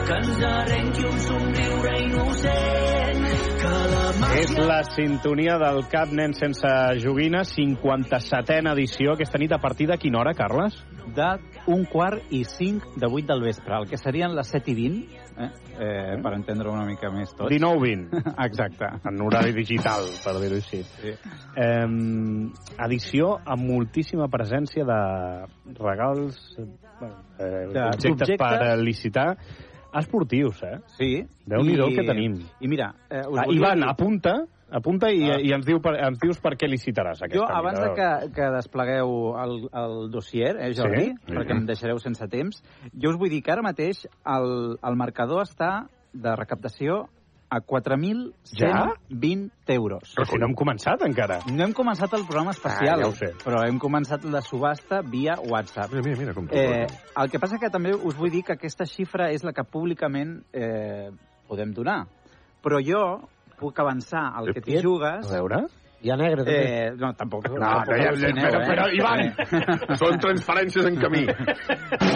[0.08, 3.24] que ens arrenqui un somriure innocent
[3.62, 4.02] que la
[4.40, 6.68] És la sintonia del Cap Nen sense
[7.04, 10.76] joguina, 57a edició, aquesta nit a partir de quina hora, Carles?
[11.14, 11.28] De
[11.72, 15.20] un quart i cinc de vuit del vespre, el que serien les 7 i 20,
[15.44, 15.50] eh?
[15.74, 17.50] Eh, per entendre una mica més tot.
[17.52, 18.24] 19-20.
[18.48, 18.90] Exacte.
[19.10, 20.82] En horari digital, per dir-ho així.
[21.02, 21.14] Sí.
[21.58, 21.88] Eh,
[22.88, 25.00] edició amb moltíssima presència de
[25.80, 26.68] regals, eh,
[27.04, 28.42] eh, De- objectes d'objectes.
[28.42, 29.30] per licitar,
[30.00, 30.80] esportius, eh?
[30.98, 31.12] Sí.
[31.46, 32.40] Déu-n'hi-do I- que tenim.
[32.60, 32.94] I mira...
[33.10, 34.34] Eh, us Ah, Ivan, dir- apunta,
[34.72, 35.40] apunta i, Ah.
[35.40, 38.50] i ens, diu per, ens dius per què licitaràs aquesta Jo, abans de que, que
[38.56, 41.34] desplegueu el, el dossier, eh, Jordi, Sí?
[41.36, 42.64] perquè em deixareu sense temps,
[42.94, 47.08] jo us vull dir que ara mateix el, el marcador està de recaptació
[47.54, 50.14] a 4.120 euros.
[50.16, 51.40] Però si no hem començat encara.
[51.52, 55.94] No hem començat el programa especial, Ah, ja però hem començat la subhasta via WhatsApp.
[55.94, 56.88] Mira, mira, mira com Eh,
[57.22, 60.42] el que passa que també us vull dir que aquesta xifra és la que públicament
[60.54, 61.12] eh,
[61.48, 62.08] podem donar.
[62.64, 63.28] Però jo
[63.60, 65.30] puc avançar el que t'hi jugues...
[65.30, 65.68] A veure...
[66.04, 66.64] Hi ha negre, també.
[66.68, 67.46] Eh, no, tampoc.
[67.48, 68.68] No, tampoc ja- al·lucineu, però- eh?
[68.68, 71.24] però, Ivan, són transferències en camí.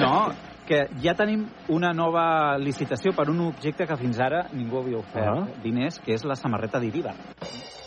[0.02, 0.28] No,
[0.68, 5.28] que ja tenim una nova licitació per un objecte que fins ara ningú havia ofert
[5.28, 5.46] Ah.
[5.64, 7.16] diners, que és la samarreta d'Iribar.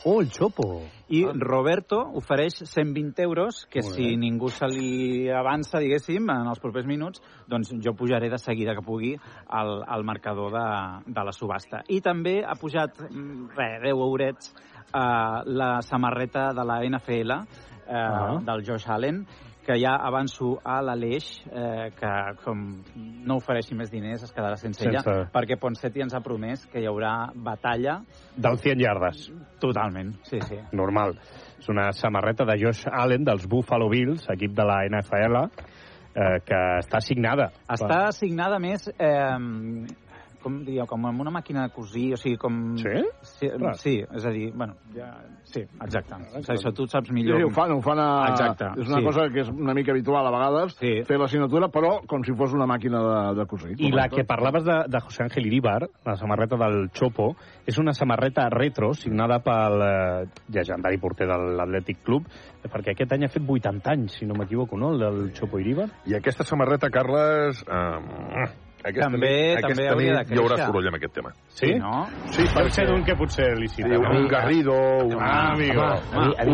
[0.04, 0.80] Oh, el xopo.
[1.12, 4.16] I Roberto ofereix 120 euros, que si bé.
[4.16, 7.20] ningú se li avança, diguéssim, en els propers minuts,
[7.50, 9.16] doncs jo pujaré de seguida que pugui
[9.48, 11.82] al, al marcador de, de la subhasta.
[11.88, 14.54] I també ha pujat, mm, res, 10 eurets,
[14.94, 18.38] eh, la samarreta de la NFL, eh, Ah.
[18.40, 19.26] del Josh Allen,
[19.64, 22.12] que ja avanço a l'Aleix, eh, que
[22.44, 22.62] com
[23.26, 25.02] no ofereixi més diners es quedarà sense, Sense.
[25.04, 28.00] ella, perquè Ponseti ens ha promès que hi haurà batalla.
[28.36, 29.28] Del 100 yardes.
[29.60, 30.58] Totalment, sí, sí.
[30.72, 31.16] Normal.
[31.60, 35.44] És una samarreta de Josh Allen dels Buffalo Bills, equip de la NFL,
[36.14, 37.50] eh, que està signada.
[37.68, 39.36] Està assignada més, eh,
[40.42, 42.60] com diríeu, com amb una màquina de cosir, o sigui, com...
[42.80, 42.92] Sí?
[43.22, 43.74] Sí, Clar.
[43.80, 45.10] sí és a dir, bueno, ja,
[45.44, 46.14] sí, exacte.
[46.14, 47.38] O sigui, això tu saps Sí, millor.
[47.40, 48.08] sí, ho fan, ho fan a...
[48.30, 49.04] Exacte, És una sí.
[49.08, 50.92] cosa que és una mica habitual a vegades, sí.
[51.08, 53.74] fer la signatura, però com si fos una màquina de, de cosir.
[53.78, 57.34] I la que parlaves de, de José Ángel Iríbar, la samarreta del Chopo,
[57.66, 62.26] és una samarreta retro signada pel eh, llegendari porter de l'Atlètic Club,
[62.70, 65.88] perquè aquest any ha fet 80 anys, si no m'equivoco, no?, el del Chopo Iríbar.
[66.06, 67.64] I aquesta samarreta, Carles...
[67.66, 70.66] Eh, aquesta També- nit, també aquesta hauria nit de hi haurà créixer.
[70.66, 71.30] soroll amb aquest tema.
[71.48, 71.70] Sí?
[71.74, 72.06] No?
[72.32, 72.70] Sí, perquè...
[72.70, 73.88] ser d'un que potser li cita.
[73.88, 74.72] Sí, un Garrido,
[75.04, 75.82] un, Ah, amigo.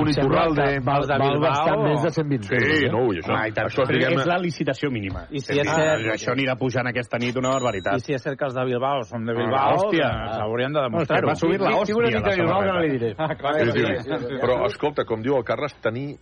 [0.00, 0.80] un Iturralde...
[0.82, 4.18] val- val bastant més de 120 Sí, no, i això, Home, i tant, això diguem
[4.18, 5.26] és la licitació mínima.
[5.30, 7.96] I si és cert- Això anirà pujant aquesta nit una barbaritat.
[7.96, 10.08] I si és cert que els de Bilbao són de Ah, Bilbao, hòstia.
[10.10, 11.28] doncs haurien de demostrar-ho.
[11.28, 13.14] Va subir la Sí, sí, hòstia, una mica la de Bilbao que no li diré.
[13.18, 13.84] Ah, clar Sí, sí.
[14.02, 14.34] sí.
[14.40, 16.16] Però, escolta, com diu el Carles, tenir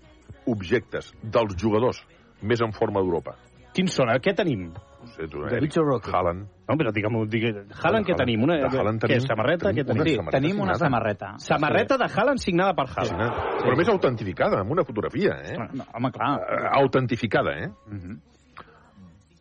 [0.46, 2.02] objectes dels jugadors
[2.42, 3.36] més en forma d'Europa.
[3.74, 4.08] Quins són?
[4.22, 4.72] Què tenim?
[5.04, 6.10] No sé, tu, De Bicho Roque.
[6.10, 6.46] Haaland.
[6.68, 7.18] No, però digue'm...
[7.28, 7.50] Digue...
[7.52, 8.18] Haaland, què Haaland.
[8.24, 8.42] tenim?
[8.46, 9.68] Una, De Haaland què, tenim- samarreta?
[9.68, 10.00] tenim Què tenim?
[10.00, 11.32] una Sí, samarreta tenim una samarreta.
[11.44, 13.10] Samarreta de Haaland signada per Haaland.
[13.12, 13.48] Signada.
[13.64, 15.58] Però més autentificada, amb una fotografia, eh?
[15.60, 16.30] No, home, clar.
[16.40, 17.68] Eh, Autentificada, eh?
[17.92, 18.18] Mhm.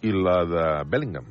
[0.04, 1.26] I la de Bellingham.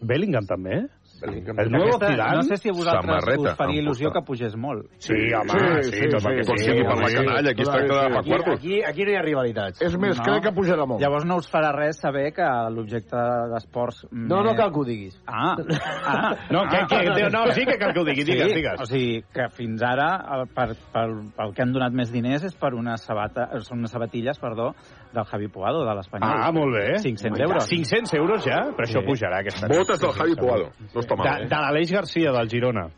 [0.00, 0.86] Bellingham també, eh?
[1.22, 1.60] Bellingham.
[1.62, 4.88] El nuevo Zidane, no sé si a vosaltres samarreta us faria il·lusió que pugés molt.
[4.98, 5.52] Sí, home,
[5.82, 6.20] Sí, sí, sí, tot
[6.58, 7.16] sí, el que per la sí.
[7.16, 8.54] canalla, aquí es tracta de quartos.
[8.58, 9.82] aquí, aquí no hi ha rivalitats.
[9.82, 10.24] És més, No.
[10.24, 11.00] crec que pujarà molt.
[11.00, 13.16] Llavors no us farà res saber que l'objecte
[13.52, 14.06] d'esports...
[14.10, 15.16] No, no cal que ho diguis.
[15.26, 16.34] Ah, ah.
[16.50, 18.80] No, que, que, no, sí que cal que ho digui, digues, sí, digues.
[18.80, 21.06] O sigui, que fins ara el, per, per,
[21.36, 24.72] pel que han donat més diners és per unes, sabata, són unes sabatilles perdó,
[25.12, 26.30] del Javi Puado, de l'Espanyol.
[26.42, 26.86] Ah, molt bé.
[27.02, 27.68] 500 euros.
[27.68, 28.60] 500 euros ja?
[28.76, 29.06] Però això Sí.
[29.06, 29.68] pujarà aquesta.
[29.68, 30.70] Botes del Javi Puado.
[30.94, 31.60] No està De, mal, de eh?
[31.60, 32.88] l'Aleix Garcia, del Girona.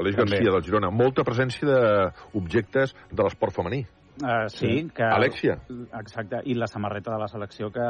[0.00, 0.36] Aleix També.
[0.36, 0.90] Garcia, del Girona.
[0.90, 1.66] Molta presència
[2.32, 3.84] d'objectes de l'esport femení.
[4.20, 5.02] Uh, sí, que...
[5.02, 5.54] Alexia.
[5.96, 7.86] Exacte, i la samarreta de la selecció que,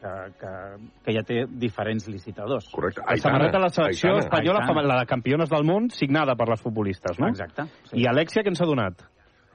[0.00, 0.52] que, que,
[1.04, 2.70] que ja té diferents licitadors.
[2.72, 3.02] Correcte.
[3.04, 4.24] La samarreta de la selecció Aitana.
[4.24, 4.82] espanyola, Aitana.
[4.88, 7.28] la de campiones del món, signada per les futbolistes, no?
[7.28, 7.66] Exacte.
[7.92, 9.02] I Alexia, què ens ha donat?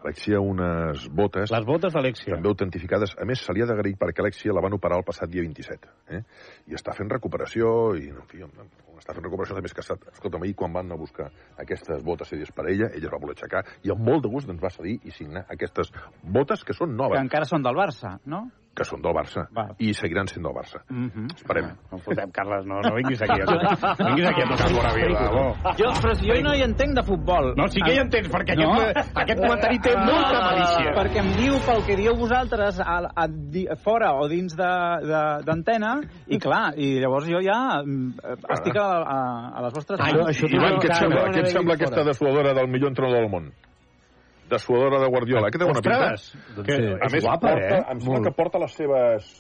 [0.06, 1.52] Alexia unes botes...
[1.52, 2.36] Les botes d'Alexia.
[2.36, 3.16] També autentificades.
[3.18, 5.94] A més, se li ha d'agrair perquè Alexia la van operar el passat dia 27.
[6.14, 6.22] Eh?
[6.70, 8.44] I està fent recuperació, i en fi,
[9.00, 10.06] està fent recuperació també és que ha estat...
[10.14, 11.30] Escolta'm, ahir quan van anar a buscar
[11.62, 14.52] aquestes botes series per ella, ella es va voler aixecar i amb molt de gust
[14.52, 15.92] ens va cedir i signar aquestes
[16.22, 17.18] botes que són noves.
[17.18, 18.46] Que encara són del Barça, no?
[18.76, 19.66] Que són del Barça Va.
[19.80, 20.82] i seguiran sent del Barça.
[20.90, 21.26] Mm -hmm.
[21.36, 21.68] Esperem.
[21.92, 23.40] No fotem, Carles, no, no vinguis aquí.
[23.42, 25.30] A, no vinguis aquí a tocar fora vila.
[25.32, 25.46] bo.
[25.80, 27.54] Jo, però si jo no hi entenc de futbol.
[27.56, 30.94] No, sí que hi entens, perquè aquest, aquest comentari té molta malícia.
[31.00, 36.40] Perquè em diu pel que dieu vosaltres a, a, di, fora o dins d'antena, i
[36.40, 38.20] clar, i llavors jo ja mm,
[38.50, 39.20] estic a, a,
[39.58, 40.44] a les vostres Ai, mans.
[40.44, 43.52] Ivan, què et sembla, què et sembla aquesta dessuadora del millor entrenador del món?
[44.50, 45.50] Dessuadora de Guardiola.
[45.50, 46.10] Aquesta bona pinta?
[46.56, 47.84] Doncs Que, a és més, guapa, porta, eh?
[47.92, 48.28] em sembla Molt.
[48.28, 49.32] que porta les seves...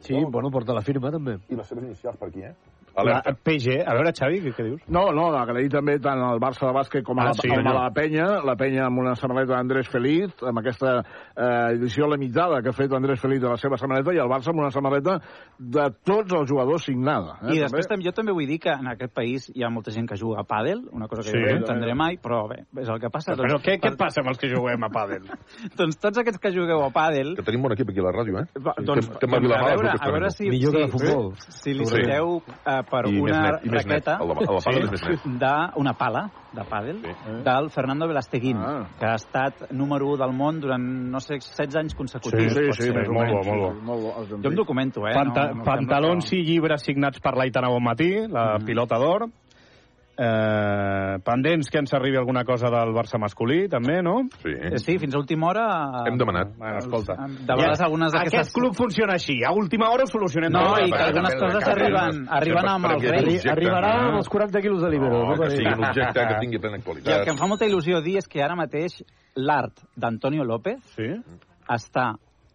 [0.00, 1.34] Sí, bueno, porta la firma, també.
[1.52, 2.54] I les seves inicials per aquí, eh?
[2.96, 4.80] La, PG, a veure, Xavi, què, què dius?
[4.88, 7.66] No, no, agrair també tant al Barça de bàsquet com a, Ah, la, sí, com
[7.70, 12.60] a la penya, la penya amb una samarreta d'Andrés Feliz, amb aquesta eh, edició limitada
[12.62, 15.18] que ha fet Andrés Feliz de la seva samarreta, i el Barça amb una samarreta
[15.58, 17.38] de tots els jugadors signada.
[17.46, 19.90] Eh, I després també, jo també vull dir que en aquest país hi ha molta
[19.94, 21.36] gent que juga a pàdel, una cosa que Sí.
[21.38, 23.36] sí, jo no entendré mai, però bé, és el que passa.
[23.38, 25.24] Però què, què et passa amb els que juguem a pàdel?
[25.78, 27.34] doncs tots aquests que jugueu a pàdel...
[27.36, 28.46] Que tenim bon equip aquí a la ràdio, eh?
[28.58, 30.92] Va, doncs, Estem- estem a doncs a veure, a veure si, Millor que si, de
[30.92, 31.32] futbol.
[31.38, 33.74] si li citeu eh, per I una net, i net.
[33.84, 35.20] raqueta El de- el de pàdel és més net.
[35.74, 37.02] d'una pala de pàdel
[37.44, 38.88] del Fernando Velasteguín, Ah.
[38.98, 42.52] que ha estat número 1 del món durant, no sé, 16 anys consecutius.
[42.52, 43.72] Sí, sí, sí, o molt bo, molt bo.
[43.72, 45.14] Sí, molt bo, Jo em documento, eh?
[45.14, 48.64] Panta no, no pantalons i llibres signats per l'Aitana Bonmatí, la Mm.
[48.64, 49.28] pilota d'or.
[50.20, 54.26] Eh, pendents que ens arribi alguna cosa del Barça masculí, també, no?
[54.42, 54.52] Sí.
[54.52, 55.62] Eh, Sí, fins a última hora...
[56.10, 56.50] Hem demanat.
[56.58, 57.14] Bueno, escolta.
[57.24, 58.40] De vegades algunes d'aquestes...
[58.40, 59.38] Aquest club funciona així.
[59.46, 63.48] A última hora ho solucionem No, i que algunes coses arriben, arriben amb els reis.
[63.48, 65.24] Arribarà amb els 40 quilos de libero.
[65.24, 65.40] No, no?
[65.40, 68.18] que sigui un objecte que tingui plena I el que em fa molta il·lusió dir
[68.20, 69.00] és que ara mateix
[69.40, 71.14] l'art d'Antonio López sí?
[71.64, 72.10] està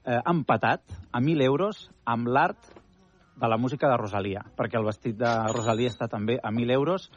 [0.05, 2.75] eh, empatat a 1.000 euros amb l'art
[3.35, 7.09] de la música de Rosalia, perquè el vestit de Rosalia està també a 1.000 euros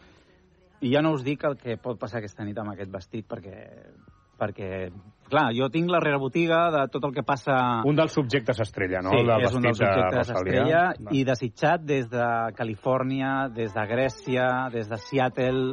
[0.80, 3.56] i ja no us dic el que pot passar aquesta nit amb aquest vestit, perquè,
[4.38, 4.70] perquè
[5.28, 7.56] clar, jo tinc la rebotiga de tot el que passa...
[7.88, 9.12] Un dels subjectes estrella, no?
[9.14, 10.22] Sí, el és un dels Rosalia.
[10.24, 15.64] estrella i desitjat des de Califòrnia, des de Grècia, des de Seattle...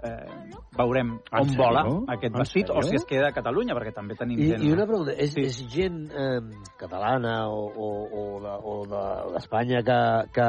[0.00, 1.82] Eh, veurem En on vola
[2.14, 4.62] aquest En vestit o si es queda a Catalunya, perquè també tenim I, gent...
[4.64, 6.38] I una pregunta, és, és gent eh,
[6.80, 9.98] catalana o, o, o de- o de- d'Espanya que,
[10.32, 10.46] que,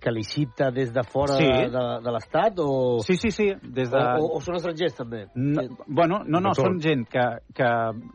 [0.00, 1.44] que licita des de fora Sí.
[1.44, 2.68] de, de, de l'Estat o...
[3.04, 4.00] Sí, sí, sí, des de...
[4.00, 5.26] O, o, o són estrangers, també?
[5.34, 7.26] No, bueno, no, no, De són gent que...
[7.52, 7.68] que,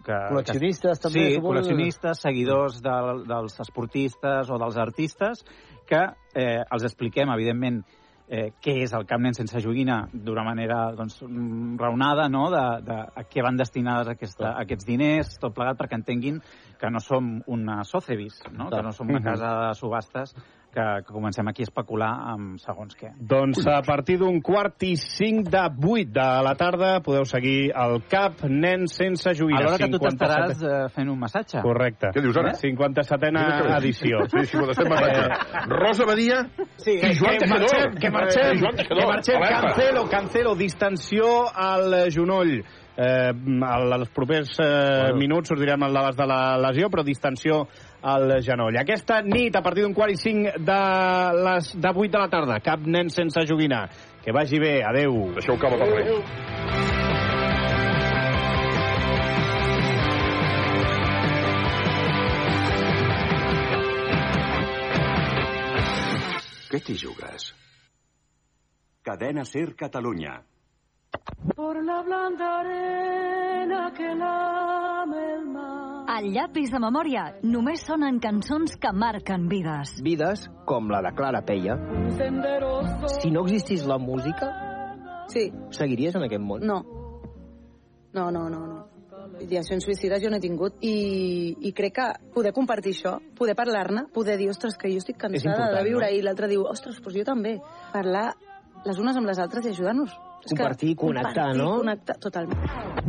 [0.07, 1.51] que Col·leccionistes, que, també, Sí, suposo?
[1.51, 2.95] col·leccionistes, seguidors de,
[3.30, 5.45] dels esportistes o dels artistes,
[5.86, 6.01] que
[6.34, 7.84] eh, els expliquem, evidentment,
[8.28, 11.19] eh, què és el Camp Nen sense joguina d'una manera doncs,
[11.80, 16.41] raonada, no?, de, de a què van destinades aquesta, aquests diners, tot plegat, perquè entenguin
[16.80, 19.26] que no som una Sotheby's, no?, que no som una Mhm.
[19.26, 20.36] casa de subhastes
[20.76, 23.13] que, que comencem aquí a especular amb segons què.
[23.17, 28.01] Doncs a partir d'un quart i cinc de vuit de la tarda podeu seguir el
[28.11, 29.63] CAP Nen sense joguina.
[29.63, 30.19] Alhora que tu 57.
[30.19, 31.63] t'estaràs eh, fent un massatge.
[31.63, 32.11] Correcte.
[32.15, 32.53] Què dius ara?
[32.59, 34.23] 57a edició.
[34.30, 35.67] Sí, 57 massatge.
[35.71, 36.41] Rosa Badia
[36.78, 42.59] sí, i Joan que marxem, que marxem, que marxem, cancelo, cancelo, distensió al genoll.
[42.95, 43.32] Eh,
[43.67, 47.65] al- als propers eh, minuts sortirem al l'abast de la lesió, però distensió
[48.01, 48.77] al genoll.
[48.81, 50.81] Aquesta nit, a partir d'un quart i cinc de,
[51.47, 53.85] les, de 8 de la tarda, cap nen sense joguina.
[54.25, 55.31] Que vagi bé, adeu.
[55.37, 56.83] Deixeu cava pel rei.
[66.75, 67.53] Què t'hi jugues?
[69.05, 70.41] Cadena Ser Catalunya.
[71.55, 75.94] Por la blanda arena que lame el mar.
[76.16, 79.97] Al llapis de memòria només sonen cançons que marquen vides.
[80.05, 81.76] Vides com la de Clara Peia.
[83.18, 84.51] Si no existís la música,
[85.28, 86.61] Sí, seguiries en aquest món?
[86.63, 86.84] no.
[88.13, 88.86] No, no, no, no.
[89.41, 94.05] Ideacions suïcides jo no he tingut i, i crec que poder compartir això, poder parlar-ne,
[94.13, 96.16] poder dir, ostres, que jo estic cansada de viure, no?
[96.16, 97.57] i l'altre diu, ostres, doncs jo també.
[97.91, 98.30] Parlar
[98.86, 100.16] les unes amb les altres i ajudar-nos.
[100.45, 101.76] És que Compartir, connectar, compartir, no?
[101.82, 103.05] Connectar, totalment.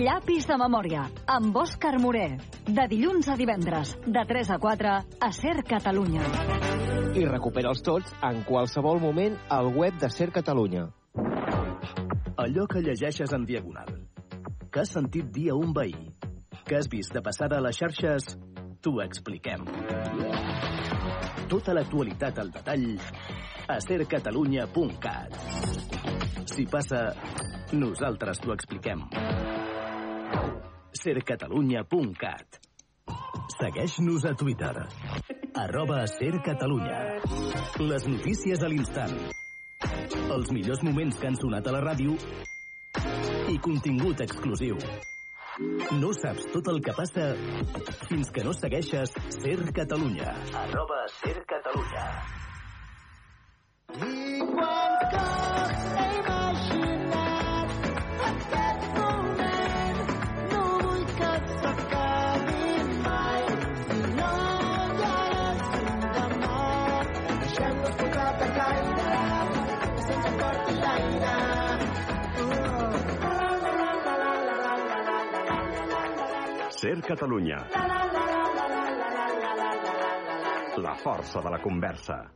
[0.00, 2.38] Llapis de memòria, amb Òscar Moré.
[2.64, 6.24] De dilluns a divendres, de 3 a 4, a Ser Catalunya.
[7.20, 10.86] I recupera'ls tots en qualsevol moment al web de Ser Catalunya.
[12.40, 13.92] Allò que llegeixes en diagonal.
[14.72, 15.92] Que has sentit dir a un veí.
[16.64, 18.38] Que has vist de passada a les xarxes.
[18.80, 19.68] T'ho expliquem.
[21.52, 22.88] Tota l'actualitat al detall
[23.68, 25.36] a sercatalunya.cat.
[26.56, 27.10] Si passa,
[27.76, 29.04] nosaltres t'ho expliquem.
[31.02, 32.60] sercatalunya.cat.
[33.56, 34.74] Segueix-nos a Twitter.
[35.54, 37.20] Arroba Ser Catalunya.
[37.80, 39.16] Les notícies a l'instant.
[40.30, 42.16] Els millors moments que han sonat a la ràdio
[43.50, 44.78] i contingut exclusiu.
[46.00, 47.32] No saps tot el que passa
[48.06, 50.34] fins que no segueixes Ser Catalunya.
[50.64, 52.08] Arroba Ser Catalunya.
[53.90, 55.49] I quants cops
[76.80, 77.58] Ser Catalunya.
[80.78, 82.32] La força de la conversa.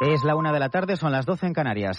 [0.00, 1.98] Es la una de la tarde, son las 12 en Canarias.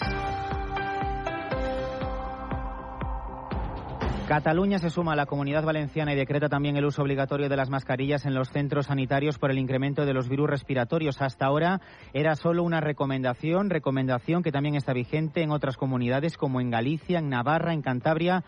[4.28, 7.68] Cataluña se suma a la comunidad valenciana y decreta también el uso obligatorio de las
[7.68, 11.20] mascarillas en los centros sanitarios por el incremento de los virus respiratorios.
[11.20, 11.82] Hasta ahora
[12.14, 17.18] era solo una recomendación, recomendación que también está vigente en otras comunidades como en Galicia,
[17.18, 18.44] en Navarra, en Cantabria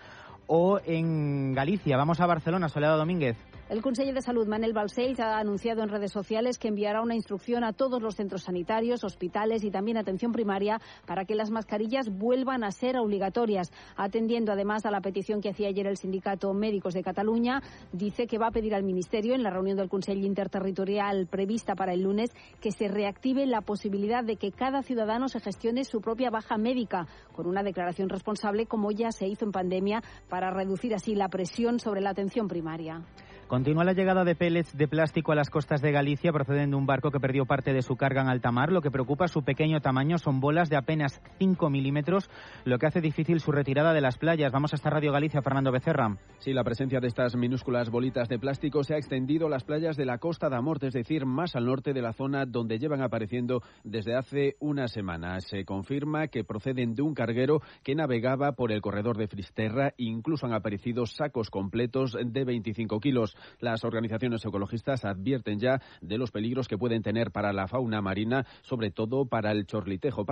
[0.47, 1.99] o en Galicia.
[1.99, 3.37] Vamos a Barcelona, Soledad Domínguez.
[3.69, 7.65] El conseller de Salud, Manel Balcells, ha anunciado en redes sociales que enviará una instrucción
[7.65, 12.63] a todos los centros sanitarios, hospitales y también atención primaria para que las mascarillas vuelvan
[12.63, 13.73] a ser obligatorias.
[13.97, 17.61] Atendiendo además a la petición que hacía ayer el Sindicato Médicos de Cataluña,
[17.91, 21.93] dice que va a pedir al Ministerio, en la reunión del Consejo Interterritorial prevista para
[21.93, 26.31] el lunes, que se reactive la posibilidad de que cada ciudadano se gestione su propia
[26.31, 31.17] baja médica, con una declaración responsable, como ya se hizo en pandemia, para reducir así
[31.17, 33.03] la presión sobre la atención primaria.
[33.49, 36.85] Continúa la llegada de pellets de plástico a las costas de Galicia proceden de un
[36.85, 38.73] barco que perdió parte de su carga en alta mar.
[38.73, 42.29] Lo que preocupa su pequeño tamaño son bolas de apenas 5 milímetros,
[42.65, 44.51] lo que hace difícil su retirada de las playas.
[44.51, 46.17] Vamos hasta Radio Galicia, Fernando Becerra.
[46.39, 49.97] Sí, la presencia de estas minúsculas bolitas de plástico se ha extendido a las playas
[49.97, 53.01] de la Costa da Morte, es decir, más al norte de la zona donde llevan
[53.01, 55.41] apareciendo desde hace una semana.
[55.41, 59.95] Se confirma que proceden de un carguero que navegaba por el corredor de Fristerra.
[59.99, 63.36] Incluso han aparecido sacos completos de 25 kilos.
[63.61, 68.47] Las organizaciones ecologistas advierten ya de los peligros que pueden tener para la fauna marina,
[68.63, 70.25] sobre todo para el chorlitejo.